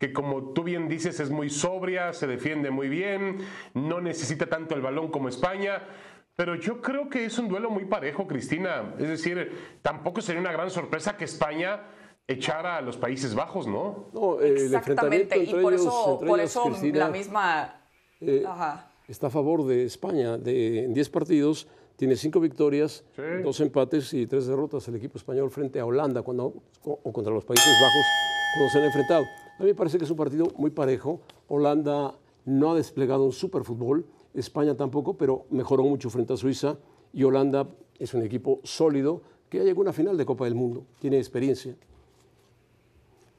que 0.00 0.14
como 0.14 0.54
tú 0.54 0.64
bien 0.64 0.88
dices 0.88 1.20
es 1.20 1.28
muy 1.28 1.50
sobria, 1.50 2.14
se 2.14 2.26
defiende 2.26 2.70
muy 2.70 2.88
bien, 2.88 3.36
no 3.74 4.00
necesita 4.00 4.46
tanto 4.46 4.74
el 4.74 4.80
balón 4.80 5.10
como 5.10 5.28
España. 5.28 5.82
Pero 6.40 6.54
yo 6.54 6.80
creo 6.80 7.10
que 7.10 7.26
es 7.26 7.38
un 7.38 7.48
duelo 7.48 7.68
muy 7.68 7.84
parejo, 7.84 8.26
Cristina. 8.26 8.94
Es 8.98 9.08
decir, 9.08 9.52
tampoco 9.82 10.22
sería 10.22 10.40
una 10.40 10.50
gran 10.50 10.70
sorpresa 10.70 11.14
que 11.14 11.26
España 11.26 11.82
echara 12.26 12.78
a 12.78 12.80
los 12.80 12.96
Países 12.96 13.34
Bajos, 13.34 13.66
¿no? 13.66 14.06
No, 14.14 14.40
eh, 14.40 14.54
el 14.56 14.74
Exactamente. 14.74 15.36
Y 15.36 15.52
por 15.52 15.74
ellos, 15.74 15.82
eso, 15.82 16.12
entre 16.14 16.28
por 16.28 16.38
ellos, 16.40 16.50
eso 16.50 16.62
Cristina, 16.62 16.98
la 17.00 17.10
misma... 17.10 17.82
eh, 18.22 18.42
Ajá. 18.48 18.90
está 19.06 19.26
a 19.26 19.30
favor 19.30 19.66
de 19.66 19.84
España. 19.84 20.38
De, 20.38 20.84
en 20.84 20.94
10 20.94 21.10
partidos 21.10 21.68
tiene 21.96 22.16
5 22.16 22.40
victorias, 22.40 23.04
Sí. 23.16 23.22
2 23.44 23.60
empates 23.60 24.14
y 24.14 24.26
3 24.26 24.46
derrotas 24.46 24.88
el 24.88 24.94
equipo 24.96 25.18
español 25.18 25.50
frente 25.50 25.78
a 25.78 25.84
Holanda 25.84 26.22
cuando, 26.22 26.54
o 26.84 27.12
contra 27.12 27.34
los 27.34 27.44
Países 27.44 27.66
Bajos 27.82 28.06
cuando 28.54 28.72
se 28.72 28.78
han 28.78 28.84
enfrentado. 28.86 29.24
A 29.58 29.62
mí 29.62 29.68
me 29.68 29.74
parece 29.74 29.98
que 29.98 30.04
es 30.04 30.10
un 30.10 30.16
partido 30.16 30.46
muy 30.56 30.70
parejo. 30.70 31.20
Holanda 31.48 32.14
no 32.46 32.70
ha 32.70 32.74
desplegado 32.76 33.26
un 33.26 33.32
super 33.32 33.62
fútbol, 33.62 34.06
España 34.34 34.76
tampoco, 34.76 35.16
pero 35.16 35.46
mejoró 35.50 35.82
mucho 35.84 36.10
frente 36.10 36.32
a 36.32 36.36
Suiza 36.36 36.78
y 37.12 37.24
Holanda 37.24 37.68
es 37.98 38.14
un 38.14 38.22
equipo 38.22 38.60
sólido 38.64 39.22
que 39.48 39.58
ya 39.58 39.64
llegó 39.64 39.80
a 39.80 39.82
una 39.82 39.92
final 39.92 40.16
de 40.16 40.24
Copa 40.24 40.44
del 40.44 40.54
Mundo, 40.54 40.84
tiene 41.00 41.18
experiencia. 41.18 41.74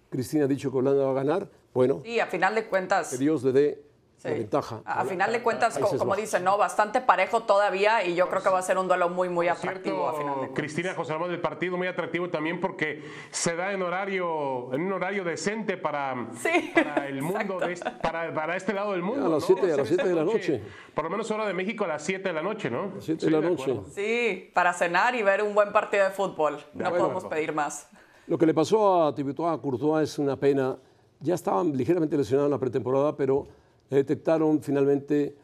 Cristina 0.10 0.44
ha 0.46 0.48
dicho 0.48 0.72
que 0.72 0.78
Holanda 0.78 1.06
va 1.06 1.12
a 1.12 1.14
ganar. 1.14 1.50
Bueno, 1.74 2.02
Sí, 2.04 2.20
a 2.20 2.28
final 2.28 2.54
de 2.54 2.66
cuentas... 2.66 3.10
que 3.10 3.18
Dios 3.18 3.44
le 3.44 3.54
dé 3.54 3.84
la 4.24 4.30
Sí. 4.32 4.38
ventaja. 4.38 4.82
A, 4.86 5.02
a 5.02 5.06
final 5.06 5.32
de 5.32 5.42
cuentas, 5.42 5.78
como 5.98 6.16
dicen, 6.16 6.44
¿no? 6.44 6.58
Bastante 6.58 7.02
parejo 7.02 7.44
todavía 7.44 8.04
y 8.06 8.16
yo 8.16 8.30
creo 8.30 8.44
que 8.44 8.50
va 8.50 8.60
a 8.60 8.62
ser 8.62 8.78
un 8.78 8.88
duelo 8.88 9.10
muy, 9.10 9.30
muy 9.30 9.48
atractivo 9.48 10.08
a 10.08 10.14
final 10.14 10.28
de 10.34 10.38
cuentas. 10.40 10.56
Cristina 10.58 10.94
José 10.96 11.14
Ramón, 11.14 11.32
el 11.32 11.42
partido 11.42 11.78
muy 11.78 11.88
atractivo 11.88 12.30
también 12.30 12.60
porque 12.62 13.04
se 13.32 13.56
da 13.56 13.72
en 13.74 13.82
horario, 13.82 14.74
en 14.74 14.82
un 14.82 14.94
horario 14.94 15.24
decente 15.24 15.78
para, 15.78 16.28
Sí, 16.38 16.72
para 16.74 17.08
el 17.08 17.22
mundo, 17.22 17.60
de 17.60 17.74
este, 17.74 17.90
para, 17.92 18.34
para 18.34 18.56
este 18.56 18.74
lado 18.74 18.92
del 18.92 19.02
mundo. 19.02 19.26
A 19.26 19.30
las 19.30 19.42
¿no? 19.42 19.48
siete- 19.48 19.68
a 19.68 19.72
Va 19.72 19.78
las 19.78 19.88
siete 19.88 20.08
de 20.08 20.16
la 20.16 20.24
noche. 20.24 20.62
Por 20.94 21.04
lo 21.06 21.10
menos 21.10 21.32
hora 21.32 21.46
de 21.48 21.54
México 21.54 21.86
a 21.86 21.88
las 21.88 22.04
7 22.04 22.22
de 22.30 22.34
la 22.34 22.42
noche, 22.42 22.70
¿no? 22.70 22.92
Siete 23.00 23.22
de 23.26 23.28
Sí, 23.28 23.32
la 23.32 23.40
de 23.42 23.50
noche. 23.50 23.64
acuerdo. 23.72 23.86
Sí, 23.92 24.52
para 24.54 24.74
cenar 24.74 25.16
y 25.16 25.24
ver 25.24 25.42
un 25.42 25.56
buen 25.56 25.72
partido 25.72 26.04
de 26.04 26.12
fútbol. 26.12 26.60
No 26.74 26.86
acuerdo. 26.86 27.06
podemos 27.08 27.26
pedir 27.26 27.54
más. 27.54 27.90
Lo 28.28 28.38
que 28.38 28.46
le 28.46 28.54
pasó 28.54 29.06
a 29.08 29.16
Tibutoa, 29.16 29.54
a 29.54 29.58
Courtois, 29.58 30.10
es 30.10 30.20
una 30.20 30.36
pena. 30.36 30.78
Ya 31.22 31.34
estaban 31.36 31.76
ligeramente 31.76 32.18
lesionados 32.18 32.48
en 32.48 32.52
la 32.52 32.60
pretemporada, 32.60 33.16
pero 33.16 33.48
detectaron 33.96 34.62
finalmente 34.62 35.36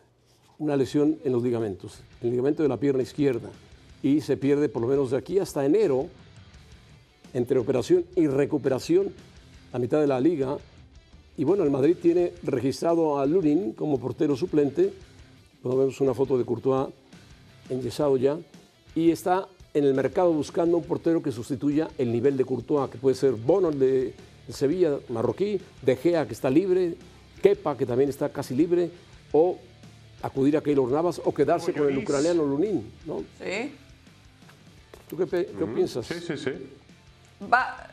una 0.59 0.75
lesión 0.75 1.19
en 1.23 1.31
los 1.31 1.43
ligamentos, 1.43 2.01
el 2.21 2.31
ligamento 2.31 2.63
de 2.63 2.69
la 2.69 2.77
pierna 2.77 3.03
izquierda. 3.03 3.49
Y 4.01 4.21
se 4.21 4.37
pierde 4.37 4.69
por 4.69 4.81
lo 4.81 4.87
menos 4.87 5.11
de 5.11 5.17
aquí 5.17 5.39
hasta 5.39 5.65
enero, 5.65 6.07
entre 7.33 7.59
operación 7.59 8.05
y 8.15 8.27
recuperación, 8.27 9.13
la 9.73 9.79
mitad 9.79 9.99
de 9.99 10.07
la 10.07 10.19
liga. 10.19 10.57
Y 11.35 11.43
bueno, 11.43 11.63
el 11.63 11.71
Madrid 11.71 11.97
tiene 12.01 12.33
registrado 12.43 13.19
a 13.19 13.25
Lunin 13.25 13.73
como 13.73 13.99
portero 13.99 14.35
suplente. 14.35 14.93
Podemos 15.61 15.99
ver 15.99 16.07
una 16.07 16.13
foto 16.13 16.37
de 16.37 16.45
Courtois 16.45 16.89
enyesado 17.69 18.17
ya. 18.17 18.37
Y 18.95 19.11
está 19.11 19.47
en 19.73 19.83
el 19.83 19.93
mercado 19.93 20.31
buscando 20.31 20.77
un 20.77 20.83
portero 20.83 21.21
que 21.21 21.31
sustituya 21.31 21.89
el 21.97 22.11
nivel 22.11 22.37
de 22.37 22.45
Courtois, 22.45 22.89
que 22.89 22.97
puede 22.97 23.15
ser 23.15 23.33
Bono, 23.33 23.71
de 23.71 24.13
Sevilla, 24.49 24.97
marroquí, 25.09 25.59
De 25.81 25.95
Gea, 25.95 26.25
que 26.25 26.33
está 26.33 26.49
libre, 26.49 26.95
Kepa, 27.41 27.77
que 27.77 27.85
también 27.85 28.09
está 28.09 28.29
casi 28.29 28.55
libre, 28.55 28.89
o 29.31 29.57
acudir 30.21 30.57
a 30.57 30.61
Keylor 30.61 30.89
Navas 30.89 31.21
o 31.23 31.33
quedarse 31.33 31.73
con 31.73 31.89
el 31.89 31.97
ucraniano 31.97 32.43
Lunin, 32.43 32.91
¿no? 33.05 33.23
Sí. 33.39 33.73
¿Tú 35.09 35.17
qué, 35.17 35.25
qué 35.25 35.65
piensas? 35.73 36.05
Sí, 36.05 36.19
sí, 36.19 36.37
sí. 36.37 36.51
Va, 37.51 37.89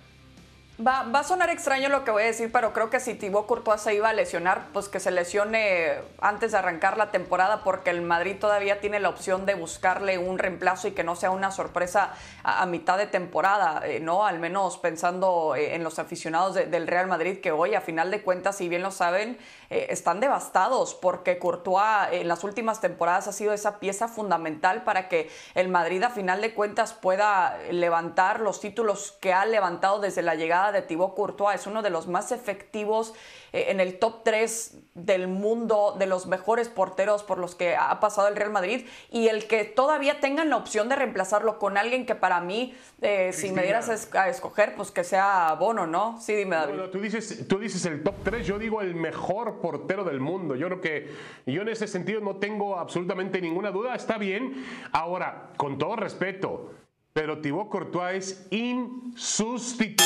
va, 0.79 1.05
va 1.05 1.21
a 1.21 1.25
sonar 1.25 1.51
extraño 1.51 1.89
lo 1.89 2.05
que 2.05 2.11
voy 2.11 2.23
a 2.25 2.27
decir, 2.27 2.51
pero 2.51 2.73
creo 2.73 2.91
que 2.91 2.99
si 3.01 3.15
Thibaut 3.15 3.47
Courtois 3.47 3.81
se 3.81 3.95
iba 3.95 4.09
a 4.09 4.13
lesionar, 4.13 4.67
pues 4.73 4.89
que 4.89 4.99
se 4.99 5.11
lesione 5.11 5.93
antes 6.21 6.53
de 6.53 6.59
arrancar 6.59 6.97
la 6.99 7.11
temporada, 7.11 7.63
porque 7.63 7.91
el 7.91 8.03
Madrid 8.03 8.37
todavía 8.41 8.81
tiene 8.81 8.99
la 8.99 9.09
opción 9.09 9.47
de 9.47 9.55
buscarle 9.55 10.19
un 10.19 10.39
reemplazo 10.39 10.89
y 10.89 10.93
que 10.93 11.05
no 11.05 11.15
sea 11.15 11.31
una 11.31 11.51
sorpresa 11.53 12.13
a, 12.43 12.67
mitad 12.67 12.99
de 12.99 13.07
temporada, 13.07 13.83
eh, 13.85 14.01
¿no? 14.01 14.27
Al 14.27 14.39
menos 14.41 14.79
pensando 14.79 15.55
eh, 15.55 15.75
en 15.77 15.85
los 15.85 15.99
aficionados 15.99 16.55
de- 16.55 16.67
del 16.67 16.87
Real 16.89 17.07
Madrid, 17.07 17.41
que 17.41 17.53
hoy, 17.53 17.75
a 17.75 17.81
final 17.81 18.11
de 18.11 18.23
cuentas, 18.23 18.57
si 18.57 18.69
bien 18.69 18.83
lo 18.83 18.91
saben, 18.91 19.39
eh, 19.71 19.87
están 19.91 20.19
devastados, 20.21 20.95
porque 20.95 21.39
Courtois 21.39 22.09
en 22.11 22.27
las 22.29 22.43
últimas 22.43 22.81
temporadas 22.81 23.29
ha 23.29 23.33
sido 23.33 23.53
esa 23.53 23.79
pieza 23.79 24.09
fundamental 24.09 24.83
para 24.83 25.09
que 25.09 25.31
el 25.55 25.69
Madrid, 25.69 26.03
a 26.03 26.11
final 26.11 26.41
de 26.41 26.53
cuentas, 26.53 26.93
pueda 26.95 27.57
levantar 27.71 28.41
los 28.41 28.61
títulos 28.61 29.17
que 29.21 29.33
ha 29.33 29.45
levantado 29.47 30.01
desde 30.01 30.23
la 30.23 30.35
llegada 30.35 30.64
de 30.73 30.83
Thibaut 30.83 31.15
Courtois. 31.15 31.61
Es 31.61 31.67
uno 31.67 31.83
de 31.83 31.91
los 31.91 32.07
más 32.07 32.33
efectivos 32.33 33.15
eh, 33.53 33.67
en 33.69 33.81
el 33.81 33.99
top 33.99 34.23
3 34.25 34.79
del 34.95 35.29
mundo, 35.29 35.97
de 35.99 36.07
los 36.07 36.27
mejores 36.27 36.69
porteros 36.69 37.23
por 37.23 37.39
los 37.39 37.55
que 37.55 37.77
ha 37.77 37.99
pasado 38.01 38.29
el 38.29 38.37
Real 38.37 38.51
Madrid 38.51 38.87
y 39.11 39.29
el 39.29 39.47
que 39.47 39.65
todavía 39.65 40.21
tengan 40.21 40.51
la 40.51 40.57
opción 40.57 40.89
de 40.89 40.97
reemplazarlo 40.97 41.59
con 41.59 41.77
alguien 41.77 42.07
que 42.07 42.15
para 42.15 42.41
mí, 42.41 42.75
eh, 43.03 43.33
si 43.33 43.51
me 43.53 43.63
dieras 43.63 43.89
a 43.89 43.95
es- 43.95 44.15
a 44.15 44.29
escoger, 44.29 44.75
pues 44.77 44.91
que 44.91 45.05
sea 45.05 45.55
Bono, 45.59 45.87
¿no? 45.87 46.21
Sí, 46.21 46.35
dime, 46.35 46.57
David. 46.57 46.75
Bueno, 46.75 46.91
tú 46.91 47.01
dices, 47.01 47.47
tú 47.49 47.59
dices 47.59 47.85
el 47.87 48.03
top 48.03 48.15
3, 48.23 48.47
yo 48.47 48.59
digo 48.59 48.81
el 48.81 48.95
mejor 48.95 49.61
portero 49.61 50.05
del 50.05 50.21
mundo. 50.21 50.55
Yo 50.57 50.67
creo 50.69 50.81
que 50.81 51.11
yo 51.47 51.63
en 51.63 51.69
ese 51.69 51.87
sentido 51.87 52.21
no 52.21 52.37
tengo 52.37 52.79
absolutamente 52.79 53.41
ninguna 53.41 53.71
duda. 53.71 53.95
Está 53.95 54.19
bien. 54.19 54.65
Ahora, 54.93 55.51
con 55.57 55.79
todo 55.79 55.97
respeto, 55.97 56.71
pero 57.15 57.39
Thibaut 57.41 57.69
Courtois 57.71 58.17
es 58.17 58.47
insustituible. 58.51 60.05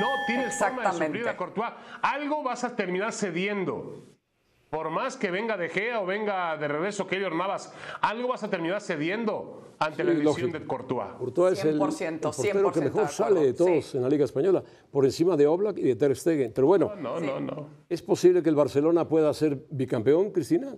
No 0.00 0.08
tienes 0.26 0.58
forma 0.58 0.90
de 0.90 1.06
suplir 1.06 1.28
a 1.28 1.36
Courtois. 1.36 1.70
Algo 2.02 2.42
vas 2.42 2.64
a 2.64 2.74
terminar 2.74 3.12
cediendo. 3.12 4.06
Por 4.70 4.90
más 4.90 5.16
que 5.16 5.30
venga 5.30 5.56
De 5.56 5.68
Gea 5.68 6.00
o 6.00 6.06
venga 6.06 6.56
de 6.56 6.68
regreso 6.68 7.06
Keylor 7.06 7.34
Navas, 7.34 7.72
algo 8.00 8.28
vas 8.28 8.42
a 8.44 8.50
terminar 8.50 8.80
cediendo 8.80 9.74
ante 9.78 10.04
la 10.04 10.12
Sí, 10.12 10.18
lesión 10.18 10.52
de 10.52 10.64
Courtois. 10.66 11.12
Courtois 11.16 11.58
es 11.58 11.64
el, 11.64 11.74
el 11.74 11.80
100%, 11.80 12.20
portero 12.20 12.72
que 12.72 12.80
100% 12.80 12.84
mejor 12.84 13.02
de 13.06 13.08
sale 13.08 13.40
de 13.40 13.52
todos 13.54 13.84
sí. 13.86 13.96
en 13.96 14.02
la 14.02 14.08
Liga 14.08 14.24
Española, 14.24 14.62
por 14.90 15.04
encima 15.04 15.36
de 15.36 15.46
Oblak 15.46 15.78
y 15.78 15.82
de 15.82 15.96
Ter 15.96 16.16
Stegen. 16.16 16.52
Pero 16.52 16.66
bueno, 16.66 16.92
No, 16.96 17.18
no, 17.20 17.40
no. 17.40 17.66
¿es 17.88 18.02
posible 18.02 18.42
que 18.42 18.48
el 18.48 18.56
Barcelona 18.56 19.08
pueda 19.08 19.32
ser 19.32 19.64
bicampeón, 19.70 20.30
Cristina? 20.32 20.76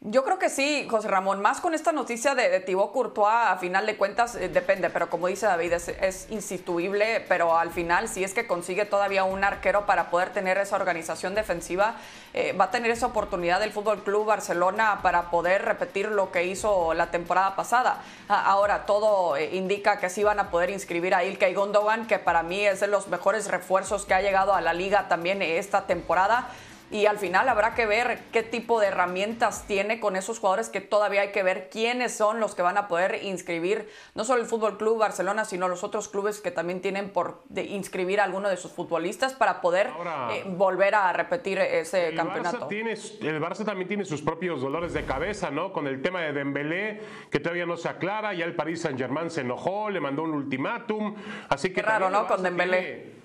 Yo 0.00 0.22
creo 0.22 0.38
que 0.38 0.48
sí, 0.48 0.86
José 0.88 1.08
Ramón. 1.08 1.42
Más 1.42 1.60
con 1.60 1.74
esta 1.74 1.90
noticia 1.90 2.36
de, 2.36 2.48
de 2.50 2.60
Thibaut 2.60 2.92
Courtois, 2.92 3.48
a 3.48 3.56
final 3.56 3.84
de 3.84 3.96
cuentas 3.96 4.36
eh, 4.36 4.48
depende, 4.48 4.90
pero 4.90 5.10
como 5.10 5.26
dice 5.26 5.46
David, 5.46 5.72
es, 5.72 6.28
instituible, 6.30 7.24
pero 7.28 7.58
al 7.58 7.72
final, 7.72 8.06
si 8.06 8.22
es 8.22 8.32
que 8.32 8.46
consigue 8.46 8.84
todavía 8.84 9.24
un 9.24 9.42
arquero 9.42 9.86
para 9.86 10.08
poder 10.08 10.30
tener 10.30 10.56
esa 10.56 10.76
organización 10.76 11.34
defensiva, 11.34 11.96
eh, 12.32 12.52
va 12.52 12.66
a 12.66 12.70
tener 12.70 12.92
esa 12.92 13.06
oportunidad 13.06 13.58
del 13.58 13.72
Fútbol 13.72 14.04
Club 14.04 14.26
Barcelona 14.26 15.00
para 15.02 15.32
poder 15.32 15.64
repetir 15.64 16.12
lo 16.12 16.30
que 16.30 16.44
hizo 16.46 16.94
la 16.94 17.10
temporada 17.10 17.56
pasada. 17.56 18.00
Ahora, 18.28 18.86
todo 18.86 19.36
eh, 19.36 19.56
indica 19.56 19.98
que 19.98 20.10
sí 20.10 20.22
van 20.22 20.38
a 20.38 20.48
poder 20.50 20.70
inscribir 20.70 21.12
a 21.12 21.24
Ilkay 21.24 21.54
Gundogan, 21.54 22.06
que 22.06 22.20
para 22.20 22.44
mí 22.44 22.64
es 22.64 22.78
de 22.78 22.86
los 22.86 23.08
mejores 23.08 23.48
refuerzos 23.48 24.06
que 24.06 24.14
ha 24.14 24.22
llegado 24.22 24.54
a 24.54 24.60
la 24.60 24.74
liga 24.74 25.08
también 25.08 25.42
esta 25.42 25.88
temporada. 25.88 26.50
Y 26.90 27.04
al 27.04 27.18
final 27.18 27.46
habrá 27.50 27.74
que 27.74 27.84
ver 27.84 28.18
qué 28.32 28.42
tipo 28.42 28.80
de 28.80 28.86
herramientas 28.86 29.64
tiene 29.66 30.00
con 30.00 30.16
esos 30.16 30.38
jugadores 30.38 30.70
que 30.70 30.80
todavía 30.80 31.20
hay 31.20 31.32
que 31.32 31.42
ver 31.42 31.68
quiénes 31.70 32.16
son 32.16 32.40
los 32.40 32.54
que 32.54 32.62
van 32.62 32.78
a 32.78 32.88
poder 32.88 33.22
inscribir, 33.24 33.90
no 34.14 34.24
solo 34.24 34.40
el 34.40 34.48
Fútbol 34.48 34.78
Club 34.78 34.96
Barcelona, 34.98 35.44
sino 35.44 35.68
los 35.68 35.84
otros 35.84 36.08
clubes 36.08 36.40
que 36.40 36.50
también 36.50 36.80
tienen 36.80 37.10
por 37.10 37.42
de 37.50 37.64
inscribir 37.64 38.20
a 38.20 38.24
alguno 38.24 38.48
de 38.48 38.56
sus 38.56 38.72
futbolistas 38.72 39.34
para 39.34 39.60
poder 39.60 39.88
Ahora- 39.88 40.28
eh, 40.34 40.44
volver 40.46 40.94
a 40.94 41.12
repetir 41.12 41.58
ese 41.58 42.08
El 42.08 42.16
campeonato. 42.16 42.60
Barça, 42.60 42.68
tiene, 42.68 42.92
el 42.92 43.40
Barça 43.42 43.66
también 43.66 43.86
tiene 43.86 44.06
sus 44.06 44.22
propios 44.22 44.62
dolores 44.62 44.94
de 44.94 45.04
cabeza, 45.04 45.50
¿no? 45.50 45.74
Con 45.74 45.86
el 45.88 46.00
tema 46.00 46.22
de 46.22 46.32
Dembélé, 46.32 47.00
que 47.30 47.38
todavía 47.38 47.66
no 47.66 47.76
se 47.76 47.90
aclara, 47.90 48.32
ya 48.32 48.46
el 48.46 48.54
Paris 48.56 48.80
Saint-Germain 48.80 49.30
se 49.30 49.42
enojó, 49.42 49.90
le 49.90 50.00
mandó 50.00 50.22
un 50.22 50.30
ultimátum, 50.32 51.14
así 51.50 51.68
que 51.68 51.74
Qué 51.76 51.82
raro, 51.82 52.08
¿no? 52.08 52.26
Con 52.26 52.42
Dembélé. 52.42 53.18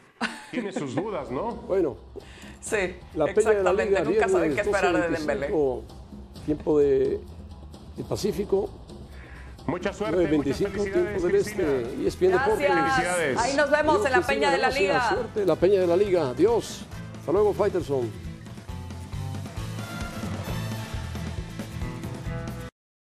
Tiene, 0.52 0.70
tiene 0.70 0.72
sus 0.74 0.96
dudas, 0.96 1.32
¿no? 1.32 1.52
Bueno, 1.54 1.96
Sí, 2.64 2.96
la 3.16 3.26
peña 3.26 3.50
de 3.52 3.64
la 3.64 3.72
exactamente. 3.72 3.86
Liga, 3.86 4.04
Nunca 4.04 4.30
saben 4.30 4.56
qué 4.56 4.62
esperar 4.62 4.94
de 4.94 5.10
12:25, 5.10 5.18
Dembélé. 5.18 5.54
Tiempo 6.46 6.80
de, 6.80 7.20
de 7.98 8.04
Pacífico, 8.08 8.70
Mucha 9.68 9.94
suerte, 9.94 10.28
muchas 10.36 10.62
9.25, 10.62 10.84
tiempo 10.84 10.84
felicidades, 10.84 11.24
del. 11.24 11.36
Este, 11.36 12.02
y 12.02 12.08
ESPN 12.08 12.32
Deportes. 12.32 12.60
Gracias. 12.60 12.96
Felicidades. 12.96 13.38
Ahí 13.40 13.56
nos 13.56 13.70
vemos 13.72 13.96
Adiós, 13.96 14.06
en 14.08 14.12
la 14.12 14.18
Cristina, 14.18 14.28
Peña 14.28 14.52
de 14.52 14.58
la 14.58 14.68
gracias. 14.68 14.82
Liga. 14.82 15.10
Suerte, 15.10 15.46
la 15.46 15.56
Peña 15.56 15.80
de 15.82 15.88
la 15.88 15.96
Liga. 15.98 16.30
Adiós. 16.30 16.82
Hasta 17.20 17.32
luego, 17.32 17.54
Fighterson. 17.54 18.12